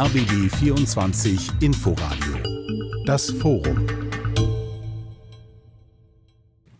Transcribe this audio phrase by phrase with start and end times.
[0.00, 2.36] RBB 24 Inforadio.
[3.04, 3.84] Das Forum.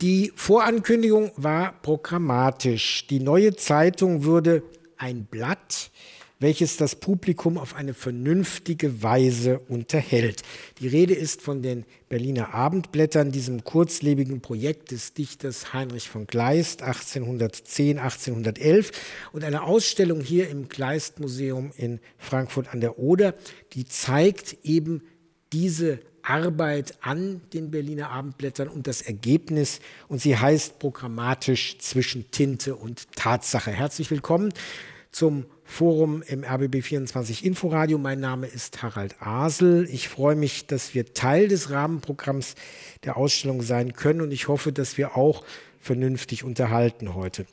[0.01, 3.09] Die Vorankündigung war programmatisch.
[3.09, 4.63] Die neue Zeitung würde
[4.99, 5.91] ein Blatt
[6.41, 10.43] welches das Publikum auf eine vernünftige Weise unterhält.
[10.79, 16.83] Die Rede ist von den Berliner Abendblättern, diesem kurzlebigen Projekt des Dichters Heinrich von Kleist
[16.83, 18.93] 1810, 1811
[19.33, 23.35] und einer Ausstellung hier im Kleist-Museum in Frankfurt an der Oder,
[23.73, 25.03] die zeigt eben
[25.53, 29.81] diese Arbeit an den Berliner Abendblättern und das Ergebnis.
[30.09, 33.71] Und sie heißt programmatisch zwischen Tinte und Tatsache.
[33.71, 34.53] Herzlich willkommen
[35.11, 37.99] zum Forum im RBB24 Inforadio.
[37.99, 39.87] Mein Name ist Harald Asel.
[39.93, 42.57] Ich freue mich, dass wir Teil des Rahmenprogramms
[43.05, 45.45] der Ausstellung sein können und ich hoffe, dass wir auch
[45.79, 47.47] vernünftig unterhalten heute.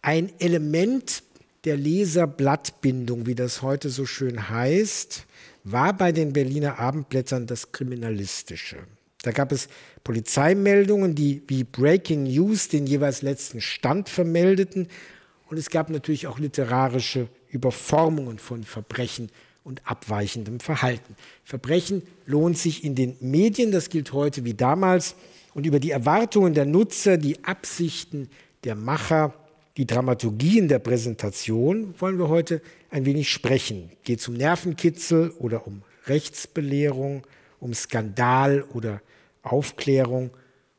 [0.00, 1.24] Ein Element
[1.64, 5.26] der Leserblattbindung, wie das heute so schön heißt,
[5.64, 8.78] war bei den Berliner Abendblättern das Kriminalistische.
[9.22, 9.68] Da gab es
[10.04, 14.88] Polizeimeldungen, die wie Breaking News den jeweils letzten Stand vermeldeten
[15.50, 19.30] und es gab natürlich auch literarische Überformungen von Verbrechen
[19.64, 21.14] und abweichendem Verhalten.
[21.44, 25.14] Verbrechen lohnt sich in den Medien, das gilt heute wie damals.
[25.54, 28.28] Und über die Erwartungen der Nutzer, die Absichten
[28.64, 29.34] der Macher,
[29.76, 33.90] die Dramaturgien der Präsentation wollen wir heute ein wenig sprechen.
[34.02, 37.26] Geht es um Nervenkitzel oder um Rechtsbelehrung,
[37.60, 39.00] um Skandal oder
[39.42, 40.30] Aufklärung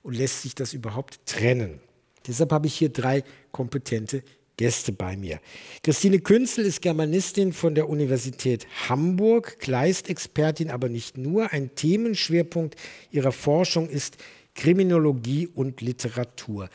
[0.03, 1.79] und lässt sich das überhaupt trennen?
[2.27, 4.21] Deshalb habe ich hier drei kompetente
[4.59, 5.39] Gäste bei mir.
[5.83, 11.53] Christine Künzel ist Germanistin von der Universität Hamburg, Kleist-Expertin, aber nicht nur.
[11.53, 12.75] Ein Themenschwerpunkt
[13.09, 14.17] ihrer Forschung ist
[14.55, 16.69] Kriminologie und Literatur.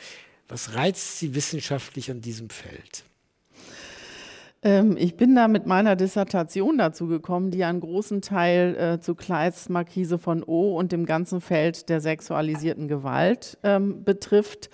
[0.47, 3.03] Was reizt Sie wissenschaftlich an diesem Feld?
[4.63, 9.13] Ähm, ich bin da mit meiner Dissertation dazu gekommen, die einen großen Teil äh, zu
[9.13, 14.71] Kleists Markise von O und dem ganzen Feld der sexualisierten Gewalt ähm, betrifft.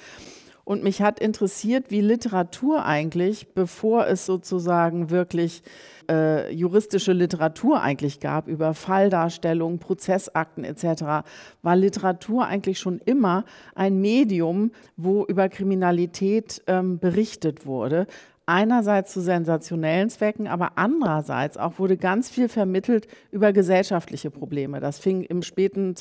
[0.71, 5.63] Und mich hat interessiert, wie Literatur eigentlich, bevor es sozusagen wirklich
[6.09, 11.25] äh, juristische Literatur eigentlich gab über Falldarstellungen, Prozessakten etc.,
[11.61, 13.43] war Literatur eigentlich schon immer
[13.75, 18.07] ein Medium, wo über Kriminalität ähm, berichtet wurde
[18.51, 24.79] einerseits zu sensationellen Zwecken, aber andererseits auch wurde ganz viel vermittelt über gesellschaftliche Probleme.
[24.79, 25.95] Das fing im späten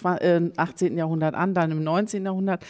[0.56, 0.92] 18.
[0.92, 2.24] Äh, Jahrhundert an, dann im 19.
[2.24, 2.64] Jahrhundert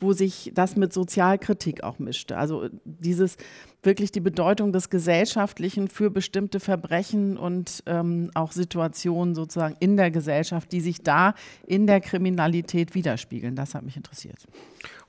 [0.00, 2.36] wo sich das mit Sozialkritik auch mischte.
[2.36, 3.36] Also dieses
[3.82, 10.10] wirklich die Bedeutung des Gesellschaftlichen für bestimmte Verbrechen und ähm, auch Situationen sozusagen in der
[10.10, 11.34] Gesellschaft, die sich da
[11.66, 13.56] in der Kriminalität widerspiegeln.
[13.56, 14.46] Das hat mich interessiert.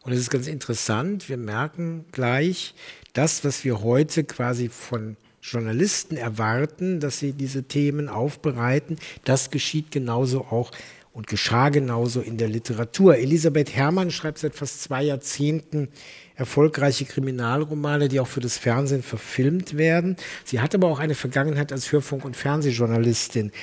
[0.04, 2.76] Und es ist ganz interessant, wir merken gleich,
[3.14, 9.92] das, was wir heute quasi von Journalisten erwarten, dass sie diese Themen aufbereiten, das geschieht
[9.92, 10.72] genauso auch
[11.16, 13.16] und geschah genauso in der Literatur.
[13.16, 15.88] Elisabeth Herrmann schreibt seit fast zwei Jahrzehnten
[16.36, 20.18] erfolgreiche Kriminalromane, die auch für das Fernsehen verfilmt werden.
[20.44, 23.54] Sie hat aber auch eine Vergangenheit als Hörfunk- und Fernsehjournalistin.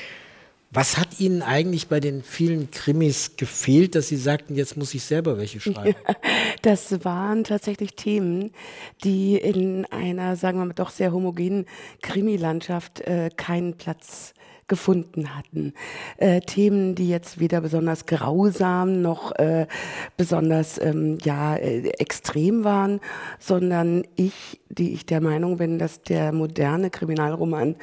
[0.71, 5.03] Was hat Ihnen eigentlich bei den vielen Krimis gefehlt, dass Sie sagten, jetzt muss ich
[5.03, 5.95] selber welche schreiben?
[6.63, 8.53] das waren tatsächlich Themen,
[9.05, 11.67] die in einer, sagen wir mal, doch sehr homogenen
[12.01, 14.33] Krimilandschaft äh, keinen Platz
[14.73, 15.75] gefunden hatten.
[16.17, 19.67] Äh, Themen, die jetzt weder besonders grausam noch äh,
[20.17, 23.01] besonders ähm, ja, äh, extrem waren,
[23.39, 27.77] sondern ich, die ich der Meinung bin, dass der moderne Kriminalroman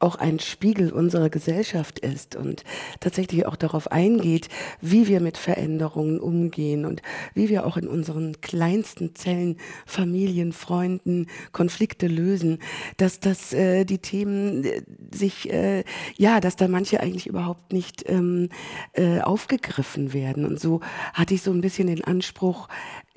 [0.00, 2.64] auch ein Spiegel unserer Gesellschaft ist und
[3.00, 4.48] tatsächlich auch darauf eingeht,
[4.80, 7.02] wie wir mit Veränderungen umgehen und
[7.34, 12.58] wie wir auch in unseren kleinsten Zellen, Familien, Freunden Konflikte lösen,
[12.96, 15.84] dass das äh, die Themen äh, sich äh,
[16.16, 18.48] ja, dass da manche eigentlich überhaupt nicht ähm,
[18.94, 20.44] äh, aufgegriffen werden.
[20.44, 20.80] Und so
[21.12, 22.68] hatte ich so ein bisschen den Anspruch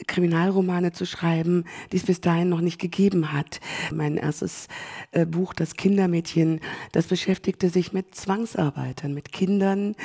[0.08, 3.59] Kriminalromane zu schreiben, die es bis dahin noch nicht gegeben hat.
[3.94, 4.68] Mein erstes
[5.12, 6.62] äh, Buch, Das Kindermädchen,
[6.92, 9.96] das beschäftigte sich mit Zwangsarbeitern, mit Kindern,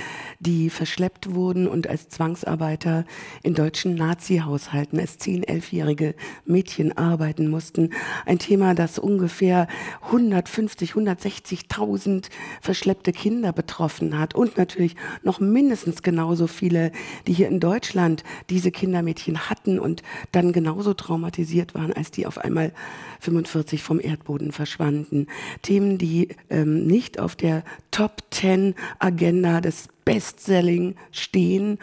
[0.40, 3.06] die verschleppt wurden und als Zwangsarbeiter
[3.42, 6.14] in deutschen Nazi-Haushalten als 10-, 11-jährige
[6.44, 7.90] Mädchen arbeiten mussten.
[8.26, 9.68] Ein Thema, das ungefähr
[10.02, 12.26] 150, 160.000
[12.60, 16.92] verschleppte Kinder betroffen hat und natürlich noch mindestens genauso viele,
[17.26, 20.02] die hier in Deutschland diese Kindermädchen hatten und
[20.32, 22.72] dann genauso traumatisiert waren, als die auf einmal
[23.20, 25.26] 45 vom Erdboden verschwanden.
[25.62, 31.78] Themen, die ähm, nicht auf der Top 10 Agenda des Bestselling stehen,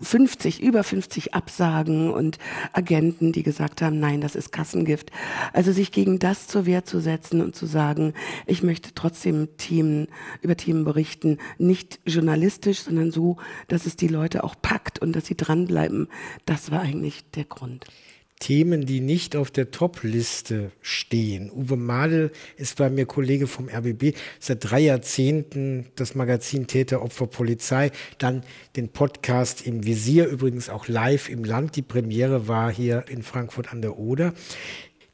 [0.00, 2.38] 50, über 50 Absagen und
[2.72, 5.10] Agenten, die gesagt haben, nein, das ist Kassengift.
[5.52, 8.14] Also sich gegen das zur Wehr zu setzen und zu sagen,
[8.46, 10.08] ich möchte trotzdem Themen,
[10.40, 13.36] über Themen berichten, nicht journalistisch, sondern so,
[13.68, 16.08] dass es die Leute auch packt und dass sie dranbleiben,
[16.46, 17.84] das war eigentlich der Grund.
[18.38, 21.50] Themen, die nicht auf der Top-Liste stehen.
[21.50, 27.26] Uwe Madel ist bei mir Kollege vom RBB, seit drei Jahrzehnten das Magazin Täter, Opfer,
[27.26, 28.42] Polizei, dann
[28.76, 31.76] den Podcast im Visier, übrigens auch live im Land.
[31.76, 34.34] Die Premiere war hier in Frankfurt an der Oder.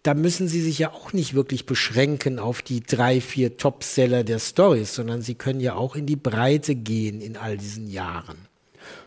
[0.02, 4.40] Da müssen Sie sich ja auch nicht wirklich beschränken auf die drei, vier Topseller der
[4.40, 8.48] Stories, sondern Sie können ja auch in die Breite gehen in all diesen Jahren.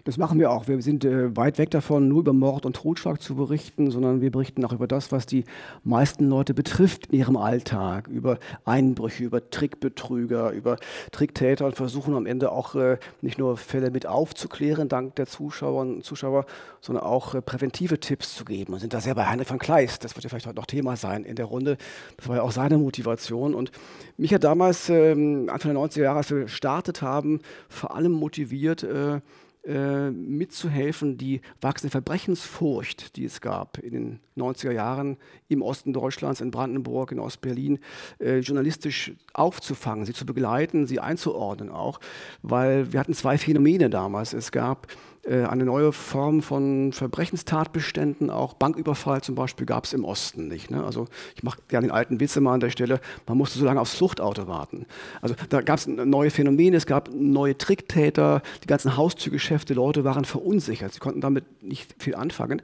[0.04, 0.68] Das machen wir auch.
[0.68, 4.32] Wir sind äh, weit weg davon, nur über Mord und Totschlag zu berichten, sondern wir
[4.32, 5.44] berichten auch über das, was die
[5.84, 10.78] meisten Leute betrifft in ihrem Alltag, über Einbrüche, über Trickbetrüger, über
[11.12, 15.82] Tricktäter und versuchen am Ende auch äh, nicht nur Fälle mit aufzuklären, dank der Zuschauer
[15.82, 16.46] und Zuschauer,
[16.82, 18.74] sondern auch äh, präventive Tipps zu geben.
[18.74, 20.04] Und sind da sehr bei Heinrich von Kleist.
[20.04, 21.78] Das wird ja vielleicht heute noch Thema sein in der Runde.
[22.18, 23.56] Das war ja auch seine Motivation.
[23.56, 23.72] Und
[24.18, 27.40] mich hat damals, ähm, Anfang der 90er Jahre, als wir gestartet haben,
[27.70, 29.20] vor allem motiviert, äh,
[29.66, 35.18] äh, mitzuhelfen, die wachsende Verbrechensfurcht, die es gab in den 90er Jahren
[35.48, 37.80] im Osten Deutschlands, in Brandenburg, in Ostberlin,
[38.20, 42.00] äh, journalistisch aufzufangen, sie zu begleiten, sie einzuordnen auch,
[42.42, 44.34] weil wir hatten zwei Phänomene damals.
[44.34, 44.88] Es gab
[45.28, 50.70] eine neue Form von Verbrechenstatbeständen, auch Banküberfall zum Beispiel gab es im Osten nicht.
[50.70, 50.84] Ne?
[50.84, 53.82] Also ich mache gerne den alten Witze mal an der Stelle, man musste so lange
[53.82, 54.86] aufs Fluchtauto warten.
[55.22, 60.26] Also da gab es neue Phänomene, es gab neue Tricktäter, die ganzen Haustürgeschäfte, Leute waren
[60.26, 62.62] verunsichert, sie konnten damit nicht viel anfangen.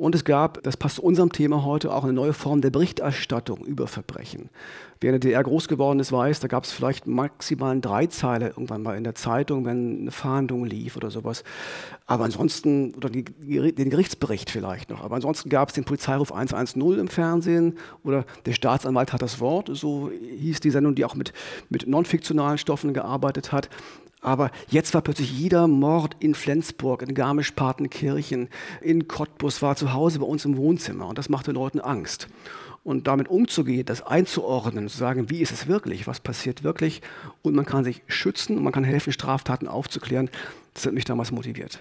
[0.00, 3.58] Und es gab, das passt zu unserem Thema heute, auch eine neue Form der Berichterstattung
[3.66, 4.48] über Verbrechen.
[4.98, 8.48] Wer in der DDR groß geworden ist, weiß, da gab es vielleicht maximal einen Dreizeiler
[8.48, 11.44] irgendwann mal in der Zeitung, wenn eine Fahndung lief oder sowas.
[12.06, 15.04] Aber ansonsten, oder die, den Gerichtsbericht vielleicht noch.
[15.04, 19.68] Aber ansonsten gab es den Polizeiruf 110 im Fernsehen oder der Staatsanwalt hat das Wort,
[19.70, 21.34] so hieß die Sendung, die auch mit,
[21.68, 23.68] mit non-fiktionalen Stoffen gearbeitet hat.
[24.20, 28.48] Aber jetzt war plötzlich jeder Mord in Flensburg, in Garmisch-Partenkirchen,
[28.82, 31.06] in Cottbus war zu Hause bei uns im Wohnzimmer.
[31.08, 32.28] Und das machte Leuten Angst.
[32.82, 37.02] Und damit umzugehen, das einzuordnen, zu sagen, wie ist es wirklich, was passiert wirklich.
[37.42, 40.30] Und man kann sich schützen und man kann helfen, Straftaten aufzuklären.
[40.74, 41.80] Das hat mich damals motiviert.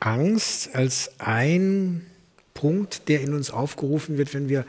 [0.00, 2.06] Angst als ein
[2.54, 4.64] Punkt, der in uns aufgerufen wird, wenn wir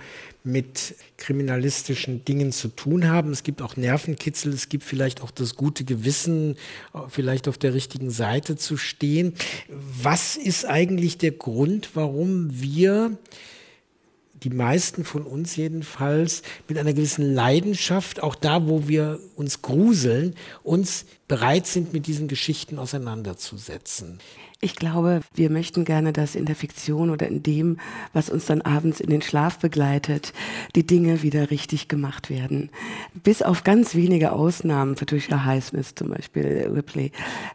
[0.48, 3.32] mit kriminalistischen Dingen zu tun haben.
[3.32, 6.56] Es gibt auch Nervenkitzel, es gibt vielleicht auch das gute Gewissen,
[7.10, 9.34] vielleicht auf der richtigen Seite zu stehen.
[9.70, 13.18] Was ist eigentlich der Grund, warum wir
[14.44, 20.36] die meisten von uns jedenfalls mit einer gewissen Leidenschaft, auch da, wo wir uns gruseln,
[20.64, 24.20] uns bereit sind, mit diesen Geschichten auseinanderzusetzen.
[24.60, 27.78] Ich glaube, wir möchten gerne, dass in der Fiktion oder in dem,
[28.14, 30.34] was uns dann abends in den Schlaf begleitet,
[30.76, 32.72] die Dinge wieder richtig gemacht werden.
[33.14, 37.12] Bis auf ganz wenige Ausnahmen, Patricia Highsmith zum Beispiel, Ripley,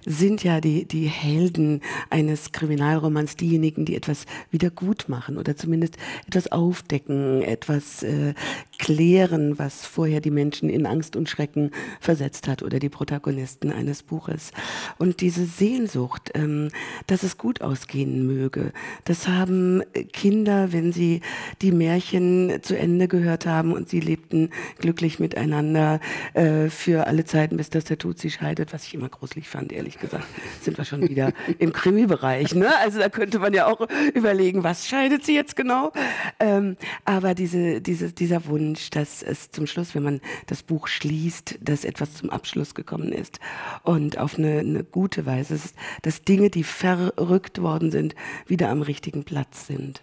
[0.07, 5.97] sind ja die, die Helden eines Kriminalromans diejenigen, die etwas wieder gut machen oder zumindest
[6.29, 8.35] etwas aufdecken, etwas äh,
[8.79, 14.05] klären, was vorher die Menschen in Angst und Schrecken versetzt hat oder die Protagonisten eines
[14.05, 14.53] Buches.
[14.99, 16.69] Und diese Sehnsucht, ähm,
[17.07, 18.73] dass es gut ausgehen möge.
[19.05, 21.21] Das haben Kinder, wenn sie
[21.61, 26.01] die Märchen zu Ende gehört haben und sie lebten glücklich miteinander
[26.35, 29.73] äh, für alle Zeiten, bis das der Tod sie scheidet, was ich immer gruselig fand,
[29.73, 30.25] ehrlich gesagt.
[30.61, 32.55] Sind wir schon wieder im Krimi-Bereich.
[32.55, 32.69] Ne?
[32.79, 35.93] Also da könnte man ja auch überlegen, was scheidet sie jetzt genau.
[36.41, 41.59] Ähm, aber diese, diese, dieser Wunsch, dass es zum Schluss, wenn man das Buch schließt,
[41.61, 43.41] dass etwas zum Abschluss gekommen ist
[43.83, 45.59] und auf eine, eine gute Weise,
[46.03, 48.15] dass Dinge, die verrückt worden sind,
[48.47, 50.03] wieder am richtigen Platz sind.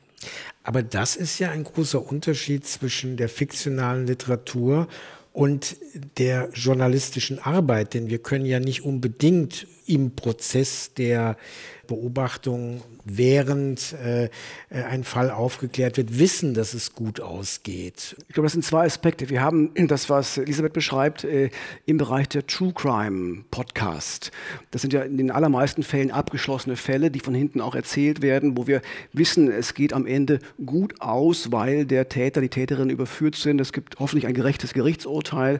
[0.63, 4.87] Aber das ist ja ein großer Unterschied zwischen der fiktionalen Literatur
[5.33, 5.77] und
[6.17, 11.37] der journalistischen Arbeit, denn wir können ja nicht unbedingt im Prozess der
[11.89, 14.29] Beobachtung, während äh,
[14.69, 18.15] ein Fall aufgeklärt wird, wissen, dass es gut ausgeht.
[18.27, 19.29] Ich glaube, das sind zwei Aspekte.
[19.29, 21.49] Wir haben das, was Elisabeth beschreibt, äh,
[21.85, 24.31] im Bereich der True Crime Podcast.
[24.71, 28.55] Das sind ja in den allermeisten Fällen abgeschlossene Fälle, die von hinten auch erzählt werden,
[28.55, 28.81] wo wir
[29.11, 33.59] wissen, es geht am Ende gut aus, weil der Täter, die Täterin überführt sind.
[33.59, 35.59] Es gibt hoffentlich ein gerechtes Gerichtsurteil.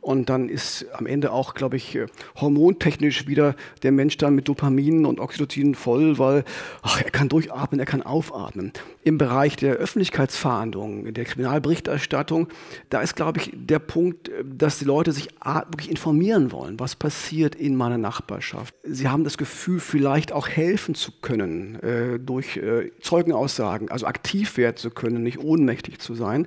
[0.00, 4.48] Und dann ist am Ende auch, glaube ich, äh, hormontechnisch wieder der Mensch dann mit
[4.48, 6.44] Dopamin und Oxytocin voll, weil
[6.82, 8.72] ach, er kann durchatmen, er kann aufatmen.
[9.02, 12.48] Im Bereich der Öffentlichkeitsverhandlungen, der Kriminalberichterstattung,
[12.90, 15.28] da ist, glaube ich, der Punkt, äh, dass die Leute sich
[15.70, 18.74] wirklich informieren wollen, was passiert in meiner Nachbarschaft.
[18.84, 24.56] Sie haben das Gefühl, vielleicht auch helfen zu können äh, durch äh, Zeugenaussagen, also aktiv
[24.56, 26.46] werden zu können, nicht ohnmächtig zu sein.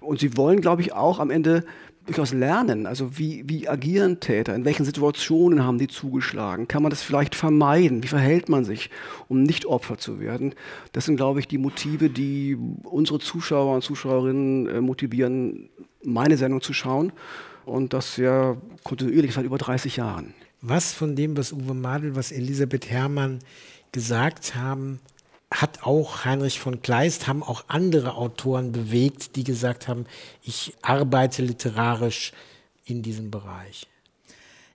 [0.00, 1.64] Und sie wollen, glaube ich, auch am Ende
[2.06, 2.86] durchaus lernen.
[2.86, 4.54] Also wie, wie agieren Täter?
[4.54, 6.68] In welchen Situationen haben die zugeschlagen?
[6.68, 8.02] Kann man das vielleicht vermeiden?
[8.02, 8.90] Wie verhält man sich,
[9.28, 10.54] um nicht Opfer zu werden?
[10.92, 15.68] Das sind, glaube ich, die Motive, die unsere Zuschauer und Zuschauerinnen äh, motivieren,
[16.04, 17.12] meine Sendung zu schauen.
[17.64, 20.34] Und das ja kontinuierlich seit über 30 Jahren.
[20.62, 23.40] Was von dem, was Uwe Madel, was Elisabeth Herrmann
[23.92, 25.00] gesagt haben,
[25.52, 30.06] hat auch Heinrich von Kleist, haben auch andere Autoren bewegt, die gesagt haben,
[30.42, 32.32] ich arbeite literarisch
[32.84, 33.86] in diesem Bereich.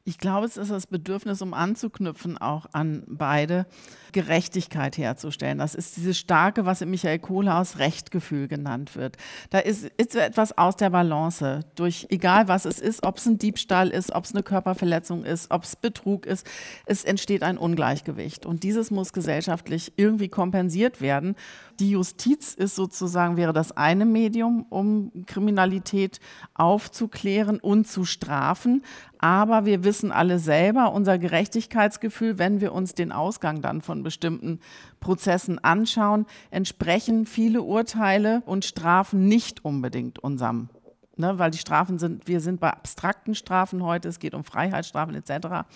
[0.03, 3.65] Ich glaube, es ist das Bedürfnis, um anzuknüpfen auch an beide,
[4.12, 5.58] Gerechtigkeit herzustellen.
[5.58, 9.18] Das ist dieses starke, was im Michael Kohlhaus Rechtgefühl genannt wird.
[9.50, 13.38] Da ist, ist etwas aus der Balance durch, egal was es ist, ob es ein
[13.38, 16.46] Diebstahl ist, ob es eine Körperverletzung ist, ob es Betrug ist,
[16.86, 18.46] es entsteht ein Ungleichgewicht.
[18.46, 21.36] Und dieses muss gesellschaftlich irgendwie kompensiert werden.
[21.80, 26.20] Die Justiz ist sozusagen, wäre das eine Medium, um Kriminalität
[26.53, 28.84] aufzuklären und zu strafen.
[29.18, 34.60] Aber wir wissen alle selber, unser Gerechtigkeitsgefühl, wenn wir uns den Ausgang dann von bestimmten
[35.00, 40.70] Prozessen anschauen, entsprechen viele Urteile und Strafen nicht unbedingt unserem
[41.17, 45.13] Ne, weil die Strafen sind, wir sind bei abstrakten Strafen heute, es geht um Freiheitsstrafen
[45.13, 45.67] etc.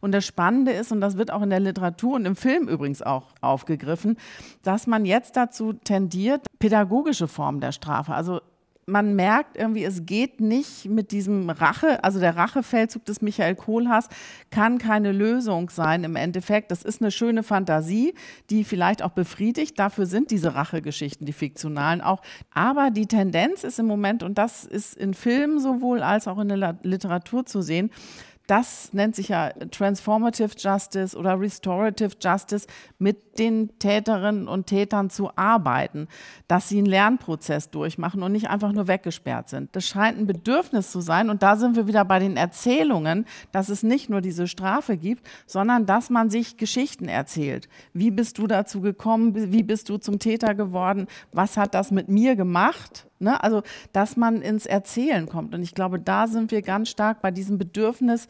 [0.00, 3.02] Und das Spannende ist, und das wird auch in der Literatur und im Film übrigens
[3.02, 4.16] auch aufgegriffen,
[4.62, 8.40] dass man jetzt dazu tendiert, pädagogische Formen der Strafe, also
[8.88, 14.08] man merkt irgendwie, es geht nicht mit diesem Rache, also der Rachefeldzug des Michael Kohlhaas
[14.50, 16.70] kann keine Lösung sein im Endeffekt.
[16.70, 18.14] Das ist eine schöne Fantasie,
[18.50, 19.78] die vielleicht auch befriedigt.
[19.78, 22.22] Dafür sind diese Rachegeschichten, die fiktionalen auch.
[22.50, 26.48] Aber die Tendenz ist im Moment, und das ist in Filmen sowohl als auch in
[26.48, 27.90] der Literatur zu sehen,
[28.48, 32.66] das nennt sich ja Transformative Justice oder Restorative Justice,
[32.98, 36.08] mit den Täterinnen und Tätern zu arbeiten,
[36.48, 39.76] dass sie einen Lernprozess durchmachen und nicht einfach nur weggesperrt sind.
[39.76, 43.68] Das scheint ein Bedürfnis zu sein und da sind wir wieder bei den Erzählungen, dass
[43.68, 47.68] es nicht nur diese Strafe gibt, sondern dass man sich Geschichten erzählt.
[47.92, 49.52] Wie bist du dazu gekommen?
[49.52, 51.06] Wie bist du zum Täter geworden?
[51.32, 53.08] Was hat das mit mir gemacht?
[53.20, 53.42] Ne?
[53.42, 53.62] Also,
[53.92, 55.54] dass man ins Erzählen kommt.
[55.54, 58.28] Und ich glaube, da sind wir ganz stark bei diesem Bedürfnis,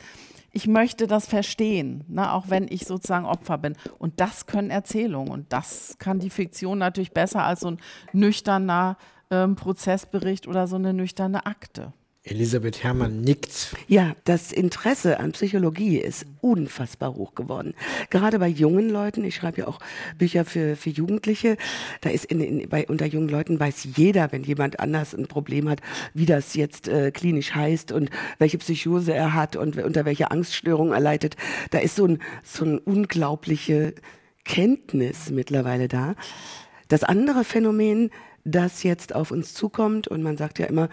[0.53, 2.33] ich möchte das verstehen, ne?
[2.33, 3.77] auch wenn ich sozusagen Opfer bin.
[3.99, 5.31] Und das können Erzählungen.
[5.31, 7.79] Und das kann die Fiktion natürlich besser als so ein
[8.13, 8.97] nüchterner
[9.31, 11.93] ähm, Prozessbericht oder so eine nüchterne Akte.
[12.31, 13.75] Elisabeth Herrmann nickt.
[13.87, 17.75] Ja, das Interesse an Psychologie ist unfassbar hoch geworden.
[18.11, 19.79] Gerade bei jungen Leuten, ich schreibe ja auch
[20.19, 21.57] Bücher für, für Jugendliche,
[22.01, 25.69] da ist in, in, bei, unter jungen Leuten weiß jeder, wenn jemand anders ein Problem
[25.69, 25.81] hat,
[26.15, 30.93] wie das jetzt äh, klinisch heißt und welche Psychose er hat und unter welcher Angststörung
[30.93, 31.37] er leidet.
[31.71, 33.95] Da ist so ein, so ein unglaubliche
[34.45, 36.15] Kenntnis mittlerweile da.
[36.89, 38.11] Das andere Phänomen,
[38.45, 40.89] das jetzt auf uns zukommt, und man sagt ja immer,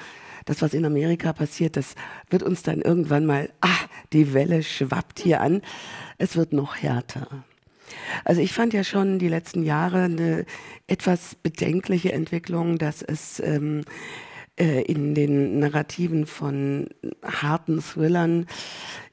[0.45, 1.95] das, was in Amerika passiert, das
[2.29, 3.67] wird uns dann irgendwann mal, ah,
[4.13, 5.61] die Welle schwappt hier an.
[6.17, 7.43] Es wird noch härter.
[8.23, 10.45] Also ich fand ja schon die letzten Jahre eine
[10.87, 13.81] etwas bedenkliche Entwicklung, dass es ähm,
[14.57, 16.87] äh, in den Narrativen von
[17.23, 18.47] harten Thrillern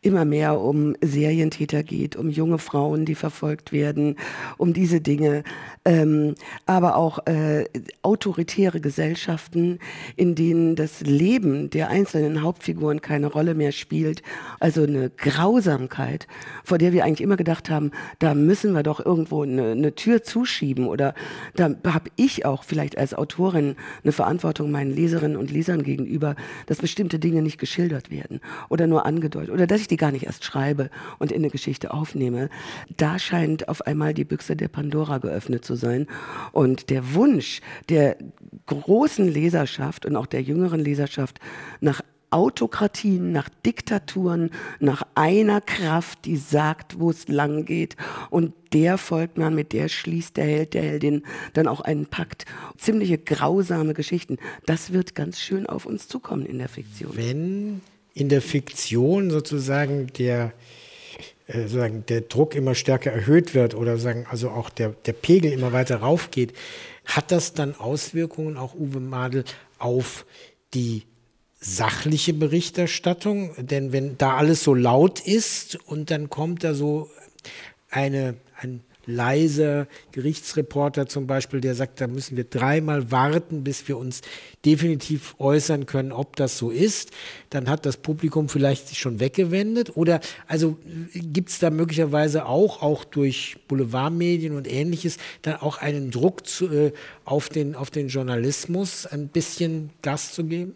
[0.02, 4.16] immer mehr um Serientäter geht, um junge Frauen, die verfolgt werden,
[4.58, 5.44] um diese Dinge,
[5.84, 6.34] ähm,
[6.66, 7.64] aber auch äh,
[8.02, 9.78] autoritäre Gesellschaften,
[10.16, 14.22] in denen das Leben der einzelnen Hauptfiguren keine Rolle mehr spielt.
[14.58, 16.26] Also eine Grausamkeit,
[16.64, 20.24] vor der wir eigentlich immer gedacht haben, da müssen wir doch irgendwo eine, eine Tür
[20.24, 20.88] zuschieben.
[20.88, 21.14] Oder
[21.54, 26.34] da habe ich auch vielleicht als Autorin eine Verantwortung meinen Leserinnen und Lesern gegenüber,
[26.66, 29.50] dass bestimmte Dinge nicht geschildert werden oder nur angedeutet.
[29.50, 32.48] Oder dass ich die gar nicht erst schreibe und in eine Geschichte aufnehme,
[32.96, 36.06] da scheint auf einmal die Büchse der Pandora geöffnet zu sein.
[36.50, 38.16] Und der Wunsch der
[38.66, 41.38] großen Leserschaft und auch der jüngeren Leserschaft
[41.80, 47.96] nach Autokratien, nach Diktaturen, nach einer Kraft, die sagt, wo es lang geht.
[48.30, 52.46] Und der folgt man, mit der schließt der Held, der Heldin dann auch einen Pakt.
[52.78, 54.38] Ziemliche grausame Geschichten.
[54.64, 57.14] Das wird ganz schön auf uns zukommen in der Fiktion.
[57.14, 57.82] Wenn
[58.14, 60.52] in der Fiktion sozusagen der,
[61.46, 65.52] äh, sozusagen der Druck immer stärker erhöht wird oder sagen, also auch der, der Pegel
[65.52, 66.52] immer weiter raufgeht,
[67.04, 69.44] hat das dann Auswirkungen, auch Uwe Madel,
[69.78, 70.24] auf
[70.74, 71.02] die
[71.58, 77.08] sachliche Berichterstattung, denn wenn da alles so laut ist und dann kommt da so
[77.88, 83.98] eine, ein leiser Gerichtsreporter zum Beispiel, der sagt, da müssen wir dreimal warten, bis wir
[83.98, 84.22] uns
[84.64, 87.10] definitiv äußern können, ob das so ist.
[87.50, 89.96] Dann hat das Publikum vielleicht sich schon weggewendet.
[89.96, 90.78] Oder also
[91.14, 96.68] gibt es da möglicherweise auch, auch durch Boulevardmedien und ähnliches, dann auch einen Druck zu,
[96.70, 96.92] äh,
[97.24, 100.74] auf, den, auf den Journalismus, ein bisschen Gas zu geben?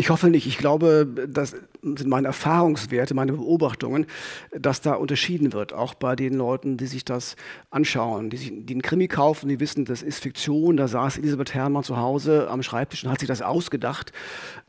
[0.00, 0.46] Ich hoffe nicht.
[0.46, 4.06] Ich glaube, das sind meine Erfahrungswerte, meine Beobachtungen,
[4.52, 7.36] dass da unterschieden wird, auch bei den Leuten, die sich das
[7.70, 10.76] anschauen, die, sich, die einen Krimi kaufen, die wissen, das ist Fiktion.
[10.76, 14.12] Da saß Elisabeth Herrmann zu Hause am Schreibtisch und hat sich das ausgedacht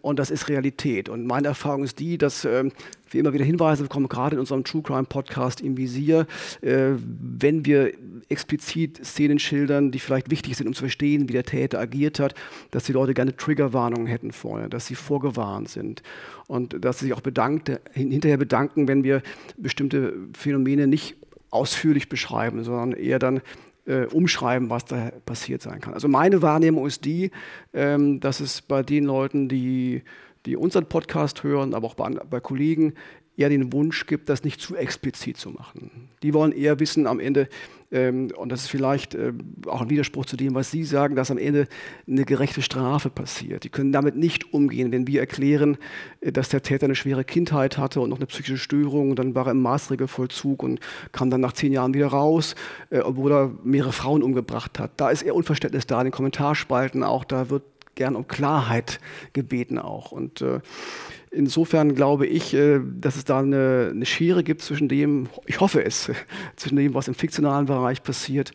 [0.02, 1.10] und das ist Realität.
[1.10, 2.70] Und meine Erfahrung ist die, dass äh,
[3.10, 6.28] wir immer wieder Hinweise bekommen, gerade in unserem True Crime Podcast im Visier,
[6.62, 7.94] äh, wenn wir
[8.30, 12.36] explizit Szenen schildern, die vielleicht wichtig sind, um zu verstehen, wie der Täter agiert hat,
[12.72, 16.04] dass die Leute gerne Triggerwarnungen hätten vorher, dass sie vorgewarnt sind
[16.50, 19.22] und dass sie sich auch bedankt, hinterher bedanken, wenn wir
[19.56, 21.16] bestimmte Phänomene nicht
[21.52, 23.42] ausführlich beschreiben, sondern eher dann
[23.86, 25.94] äh, umschreiben, was da passiert sein kann.
[25.94, 27.30] Also meine Wahrnehmung ist die,
[27.74, 30.02] ähm, dass es bei den Leuten, die
[30.46, 32.94] die unseren Podcast hören, aber auch bei, bei Kollegen,
[33.40, 36.10] eher den Wunsch gibt, das nicht zu explizit zu machen.
[36.24, 37.48] Die wollen eher wissen am Ende,
[37.92, 39.34] ähm, und das ist vielleicht äh,
[39.66, 41.68] auch ein Widerspruch zu dem, was Sie sagen, dass am Ende
[42.08, 43.64] eine gerechte Strafe passiert.
[43.64, 45.78] Die können damit nicht umgehen, wenn wir erklären,
[46.22, 49.48] äh, dass der Täter eine schwere Kindheit hatte und noch eine psychische Störung, dann war
[49.48, 50.80] er im Maßregelvollzug und
[51.12, 52.56] kam dann nach zehn Jahren wieder raus,
[52.92, 54.92] äh, obwohl er mehrere Frauen umgebracht hat.
[54.98, 57.64] Da ist eher Unverständnis da, in den Kommentarspalten auch, da wird
[57.96, 59.00] gern um Klarheit
[59.34, 60.12] gebeten auch.
[60.12, 60.60] Und äh,
[61.32, 65.84] insofern glaube ich, äh, dass es da eine, eine Schere gibt zwischen dem, ich hoffe
[65.84, 66.12] es,
[66.56, 68.52] zwischen dem, was im fiktionalen Bereich passiert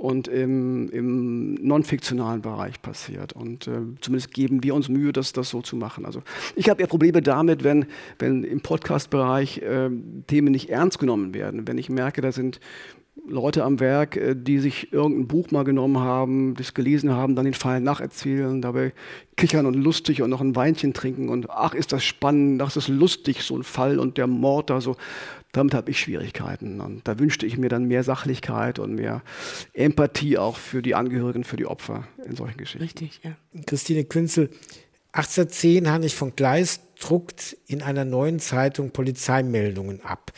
[0.00, 3.34] und im, im non-fiktionalen Bereich passiert.
[3.34, 6.06] Und äh, zumindest geben wir uns Mühe, das, das so zu machen.
[6.06, 6.22] Also
[6.56, 7.84] ich habe eher Probleme damit, wenn,
[8.18, 9.90] wenn im Podcast-Bereich äh,
[10.26, 11.68] Themen nicht ernst genommen werden.
[11.68, 12.60] Wenn ich merke, da sind
[13.26, 17.44] Leute am Werk, äh, die sich irgendein Buch mal genommen haben, das gelesen haben, dann
[17.44, 18.92] den Fall nacherzählen, dabei
[19.36, 22.76] kichern und lustig und noch ein Weinchen trinken und ach, ist das spannend, ach, ist
[22.76, 24.96] das lustig, so ein Fall und der Mord da so.
[25.52, 26.80] Damit habe ich Schwierigkeiten.
[26.80, 29.20] Und da wünschte ich mir dann mehr Sachlichkeit und mehr
[29.72, 32.84] Empathie auch für die Angehörigen, für die Opfer in solchen Geschichten.
[32.84, 33.32] Richtig, ja.
[33.66, 34.50] Christine Künzel,
[35.10, 40.32] 1810 Heinrich von Gleis druckt in einer neuen Zeitung Polizeimeldungen ab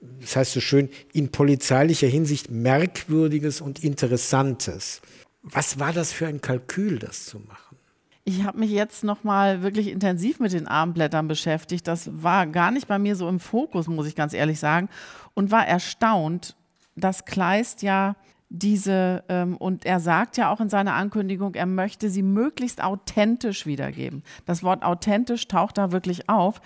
[0.00, 5.00] das heißt so schön, in polizeilicher Hinsicht Merkwürdiges und Interessantes.
[5.42, 7.76] Was war das für ein Kalkül, das zu machen?
[8.24, 11.88] Ich habe mich jetzt noch mal wirklich intensiv mit den Armblättern beschäftigt.
[11.88, 14.88] Das war gar nicht bei mir so im Fokus, muss ich ganz ehrlich sagen,
[15.34, 16.54] und war erstaunt,
[16.94, 18.16] dass Kleist ja
[18.50, 23.66] diese, ähm, und er sagt ja auch in seiner Ankündigung, er möchte sie möglichst authentisch
[23.66, 24.22] wiedergeben.
[24.46, 26.60] Das Wort authentisch taucht da wirklich auf.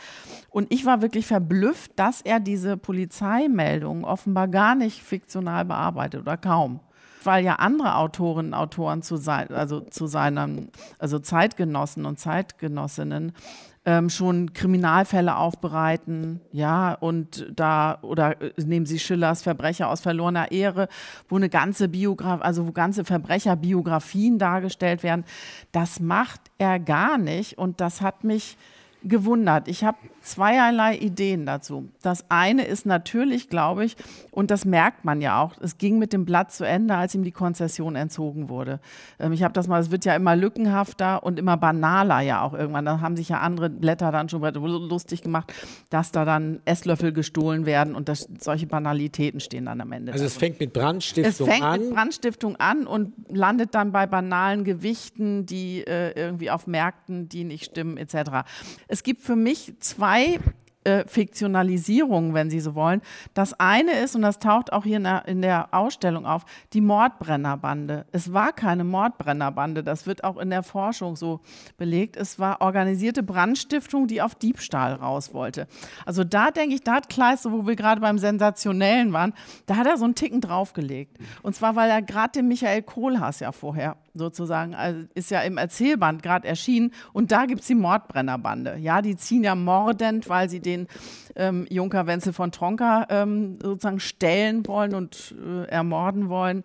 [0.50, 6.36] Und ich war wirklich verblüfft, dass er diese Polizeimeldung offenbar gar nicht fiktional bearbeitet oder
[6.36, 6.80] kaum
[7.24, 13.32] weil ja andere Autorinnen und Autoren zu, sein, also zu seinen, also Zeitgenossen und Zeitgenossinnen
[13.84, 20.52] ähm, schon Kriminalfälle aufbereiten, ja, und da, oder äh, nehmen Sie Schillers Verbrecher aus verlorener
[20.52, 20.88] Ehre,
[21.28, 25.24] wo eine ganze Biografie, also wo ganze Verbrecherbiografien dargestellt werden.
[25.72, 28.56] Das macht er gar nicht und das hat mich
[29.04, 29.68] gewundert.
[29.68, 31.88] Ich habe zweierlei Ideen dazu.
[32.00, 33.96] Das eine ist natürlich, glaube ich,
[34.30, 37.24] und das merkt man ja auch, es ging mit dem Blatt zu Ende, als ihm
[37.24, 38.80] die Konzession entzogen wurde.
[39.18, 42.54] Ähm, ich habe das mal, es wird ja immer lückenhafter und immer banaler ja auch
[42.54, 42.84] irgendwann.
[42.84, 45.52] Da haben sich ja andere Blätter dann schon lustig gemacht,
[45.90, 50.12] dass da dann Esslöffel gestohlen werden und das, solche Banalitäten stehen dann am Ende.
[50.12, 51.52] Also es fängt mit Brandstiftung an?
[51.52, 51.80] Es fängt an.
[51.80, 57.44] mit Brandstiftung an und landet dann bei banalen Gewichten, die äh, irgendwie auf Märkten, die
[57.44, 58.44] nicht stimmen etc.
[58.92, 60.38] Es gibt für mich zwei
[60.84, 63.00] äh, Fiktionalisierungen, wenn Sie so wollen.
[63.32, 66.82] Das eine ist, und das taucht auch hier in der, in der, Ausstellung auf, die
[66.82, 68.04] Mordbrennerbande.
[68.12, 71.40] Es war keine Mordbrennerbande, das wird auch in der Forschung so
[71.78, 72.18] belegt.
[72.18, 75.68] Es war organisierte Brandstiftung, die auf Diebstahl raus wollte.
[76.04, 79.32] Also da denke ich, da hat Kleist, wo wir gerade beim Sensationellen waren,
[79.64, 81.16] da hat er so einen Ticken draufgelegt.
[81.40, 85.56] Und zwar, weil er gerade den Michael Kohlhaas ja vorher sozusagen, also ist ja im
[85.56, 88.76] Erzählband gerade erschienen und da gibt es die Mordbrennerbande.
[88.78, 90.86] Ja, die ziehen ja mordend, weil sie den
[91.34, 96.62] ähm, Junker Wenzel von Tronka ähm, sozusagen stellen wollen und äh, ermorden wollen.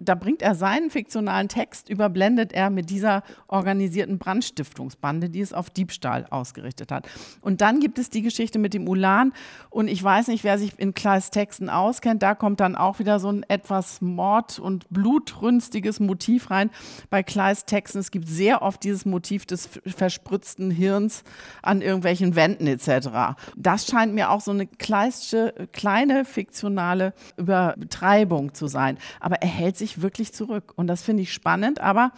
[0.00, 5.70] Da bringt er seinen fiktionalen Text, überblendet er mit dieser organisierten Brandstiftungsbande, die es auf
[5.70, 7.08] Diebstahl ausgerichtet hat.
[7.40, 9.32] Und dann gibt es die Geschichte mit dem Ulan
[9.70, 13.20] und ich weiß nicht, wer sich in Kleis Texten auskennt, da kommt dann auch wieder
[13.20, 16.70] so ein etwas Mord- und blutrünstiges Motiv rein
[17.10, 17.98] bei Kleist Texten.
[17.98, 21.24] Es gibt sehr oft dieses Motiv des verspritzten Hirns
[21.62, 23.38] an irgendwelchen Wänden etc.
[23.56, 28.98] Das scheint mir auch so eine Kleistsche kleine fiktionale Übertreibung zu sein.
[29.20, 31.80] Aber er hält sich wirklich zurück und das finde ich spannend.
[31.80, 32.12] Aber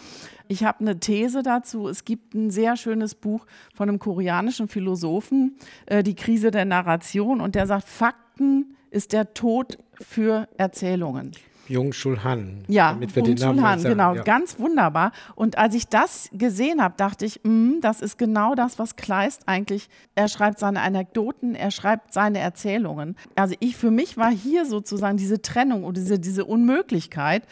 [0.48, 1.88] ich habe eine These dazu.
[1.88, 5.56] Es gibt ein sehr schönes Buch von einem koreanischen Philosophen,
[5.87, 11.33] äh, Die Krise der Narration, und der sagt, Fakten ist der Tod für Erzählungen.
[11.70, 12.64] Jung Schul Han.
[12.68, 14.22] Ja, damit wir Jung den Namen Han, genau, ja.
[14.22, 15.12] ganz wunderbar.
[15.35, 19.42] Und als ich das gesehen habe, dachte ich, mh, das ist genau das, was Kleist
[19.46, 23.16] eigentlich, er schreibt seine Anekdoten, er schreibt seine Erzählungen.
[23.37, 27.44] Also ich, für mich war hier sozusagen diese Trennung und diese, diese Unmöglichkeit,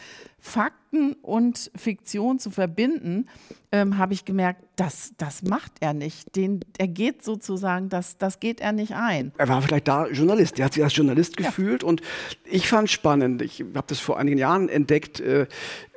[0.89, 3.27] Fakten und Fiktion zu verbinden,
[3.71, 6.35] ähm, habe ich gemerkt, das, das macht er nicht.
[6.35, 9.31] Den, er geht sozusagen, das, das geht er nicht ein.
[9.37, 11.47] Er war vielleicht da Journalist, er hat sich als Journalist ja.
[11.47, 12.01] gefühlt und
[12.45, 15.47] ich fand spannend, ich habe das vor einigen Jahren entdeckt, äh,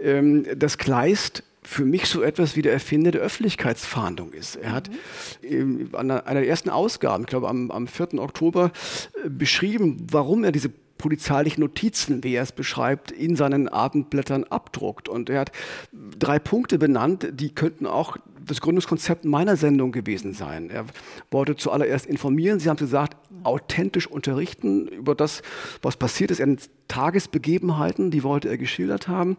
[0.00, 4.56] äh, dass Kleist für mich so etwas wie der Erfinder der Öffentlichkeitsfahndung ist.
[4.56, 4.90] Er hat
[5.48, 5.90] mhm.
[5.92, 8.14] an einer der ersten Ausgaben, ich glaube am, am 4.
[8.14, 8.72] Oktober,
[9.24, 10.70] äh, beschrieben, warum er diese
[11.02, 15.08] polizeilichen Notizen, wie er es beschreibt, in seinen Abendblättern abdruckt.
[15.08, 15.52] Und er hat
[16.18, 20.70] drei Punkte benannt, die könnten auch das Gründungskonzept meiner Sendung gewesen sein.
[20.70, 20.84] Er
[21.30, 22.60] wollte zuallererst informieren.
[22.60, 25.42] Sie haben gesagt, authentisch unterrichten über das,
[25.82, 26.40] was passiert ist.
[26.40, 26.56] Er
[26.88, 29.38] Tagesbegebenheiten, die wollte er geschildert haben.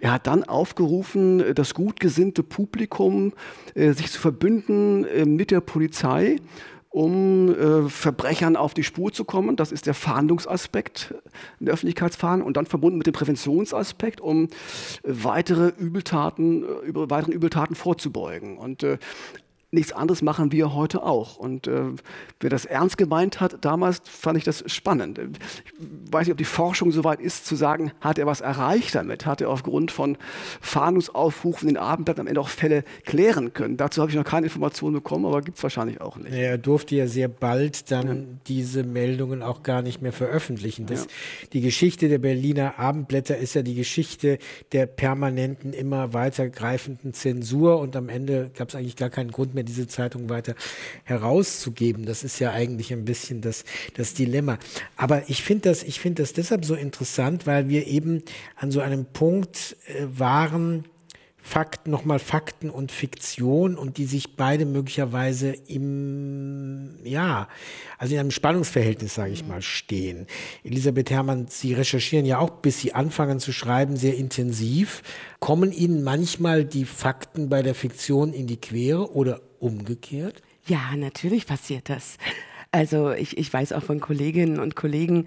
[0.00, 3.34] Er hat dann aufgerufen, das gut gesinnte Publikum
[3.74, 6.38] äh, sich zu verbünden äh, mit der Polizei
[6.94, 9.56] um äh, Verbrechern auf die Spur zu kommen.
[9.56, 11.12] Das ist der Fahndungsaspekt
[11.58, 14.48] in der Öffentlichkeitsfahndung und dann verbunden mit dem Präventionsaspekt, um
[15.02, 18.58] weitere Übeltaten, äh, über weiteren Übeltaten vorzubeugen.
[18.58, 18.98] Und äh,
[19.74, 21.36] nichts anderes machen wir heute auch.
[21.36, 21.82] Und äh,
[22.40, 25.18] wer das ernst gemeint hat damals, fand ich das spannend.
[25.18, 25.38] Ich
[26.10, 29.26] weiß nicht, ob die Forschung soweit ist, zu sagen, hat er was erreicht damit?
[29.26, 30.16] Hat er aufgrund von
[30.60, 33.76] Fahndungsaufrufen in den Abendblatt am Ende auch Fälle klären können?
[33.76, 36.32] Dazu habe ich noch keine Informationen bekommen, aber gibt es wahrscheinlich auch nicht.
[36.32, 38.24] Er durfte ja sehr bald dann ja.
[38.46, 40.86] diese Meldungen auch gar nicht mehr veröffentlichen.
[40.86, 41.10] Das, ja.
[41.52, 44.38] Die Geschichte der Berliner Abendblätter ist ja die Geschichte
[44.72, 49.63] der permanenten, immer weitergreifenden Zensur und am Ende gab es eigentlich gar keinen Grund mehr,
[49.64, 50.54] diese Zeitung weiter
[51.04, 52.06] herauszugeben.
[52.06, 53.64] Das ist ja eigentlich ein bisschen das,
[53.96, 54.58] das Dilemma.
[54.96, 58.22] Aber ich finde das, ich finde das deshalb so interessant, weil wir eben
[58.56, 60.84] an so einem Punkt äh, waren,
[61.46, 67.48] Fakten, nochmal Fakten und Fiktion und die sich beide möglicherweise im, ja,
[67.98, 70.26] also in einem Spannungsverhältnis, sage ich mal, stehen.
[70.64, 75.02] Elisabeth Herrmann, Sie recherchieren ja auch, bis Sie anfangen zu schreiben, sehr intensiv.
[75.38, 80.40] Kommen Ihnen manchmal die Fakten bei der Fiktion in die Quere oder umgekehrt?
[80.66, 82.16] Ja, natürlich passiert das.
[82.74, 85.26] Also ich, ich weiß auch von Kolleginnen und Kollegen,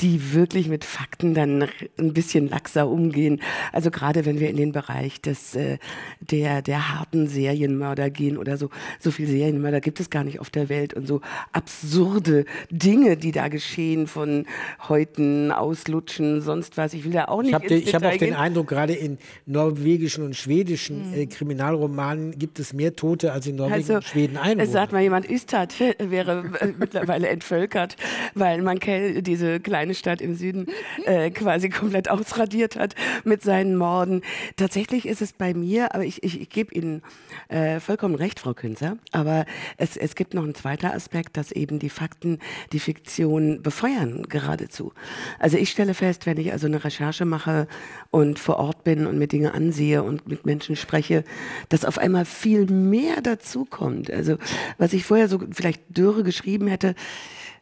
[0.00, 1.66] die wirklich mit Fakten dann
[1.98, 3.42] ein bisschen laxer umgehen.
[3.72, 5.78] Also gerade wenn wir in den Bereich des, äh,
[6.20, 10.50] der, der harten Serienmörder gehen oder so, so viel Serienmörder gibt es gar nicht auf
[10.50, 14.46] der Welt und so absurde Dinge, die da geschehen von
[14.88, 16.94] Häuten, Auslutschen, sonst was.
[16.94, 20.22] Ich will da auch nicht Ich habe ich hab auch den Eindruck, gerade in norwegischen
[20.22, 24.62] und schwedischen äh, Kriminalromanen gibt es mehr Tote als in Norwegen also, und Schweden Einwohner.
[24.62, 26.44] Es sagt mal jemand, Ystad wäre
[26.84, 27.96] mittlerweile entvölkert,
[28.34, 30.66] weil Mankell diese kleine Stadt im Süden
[31.06, 32.94] äh, quasi komplett ausradiert hat
[33.24, 34.20] mit seinen Morden.
[34.56, 37.02] Tatsächlich ist es bei mir, aber ich, ich, ich gebe Ihnen
[37.48, 39.46] äh, vollkommen recht, Frau Künzer, aber
[39.78, 42.38] es, es gibt noch einen zweiten Aspekt, dass eben die Fakten
[42.72, 44.92] die Fiktion befeuern geradezu.
[45.38, 47.66] Also ich stelle fest, wenn ich also eine Recherche mache
[48.10, 51.24] und vor Ort bin und mir Dinge ansehe und mit Menschen spreche,
[51.70, 54.10] dass auf einmal viel mehr dazukommt.
[54.10, 54.36] Also
[54.76, 56.94] was ich vorher so vielleicht dürre geschrieben hätte, hätte.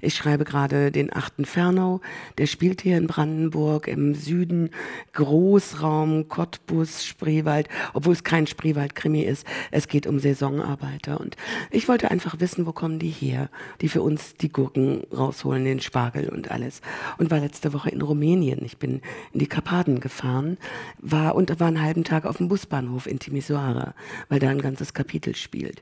[0.04, 2.00] Ich schreibe gerade den achten Fernau,
[2.36, 4.70] der spielt hier in Brandenburg im Süden,
[5.12, 9.46] Großraum, Cottbus, Spreewald, obwohl es kein Spreewald-Krimi ist.
[9.70, 11.20] Es geht um Saisonarbeiter.
[11.20, 11.36] Und
[11.70, 13.48] ich wollte einfach wissen, wo kommen die her,
[13.80, 16.80] die für uns die Gurken rausholen, den Spargel und alles.
[17.18, 18.64] Und war letzte Woche in Rumänien.
[18.64, 20.58] Ich bin in die Karpaten gefahren,
[20.98, 23.94] war und war einen halben Tag auf dem Busbahnhof in Timisoara,
[24.28, 25.80] weil da ein ganzes Kapitel spielt.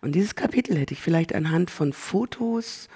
[0.00, 2.88] Und dieses Kapitel hätte ich vielleicht anhand von Fotos,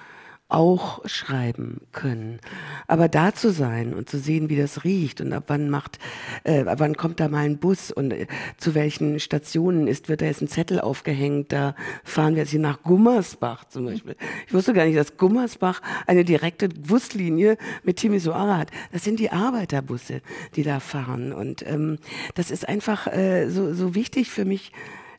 [0.52, 2.40] auch schreiben können.
[2.86, 5.98] Aber da zu sein und zu sehen, wie das riecht und ab wann macht,
[6.44, 8.26] äh, ab wann kommt da mal ein Bus und äh,
[8.58, 12.60] zu welchen Stationen ist, wird da jetzt ein Zettel aufgehängt, da fahren wir jetzt hier
[12.60, 14.16] nach Gummersbach zum Beispiel.
[14.46, 18.70] Ich wusste gar nicht, dass Gummersbach eine direkte Buslinie mit Timisoara hat.
[18.92, 20.20] Das sind die Arbeiterbusse,
[20.54, 21.98] die da fahren und ähm,
[22.34, 24.72] das ist einfach äh, so, so wichtig für mich,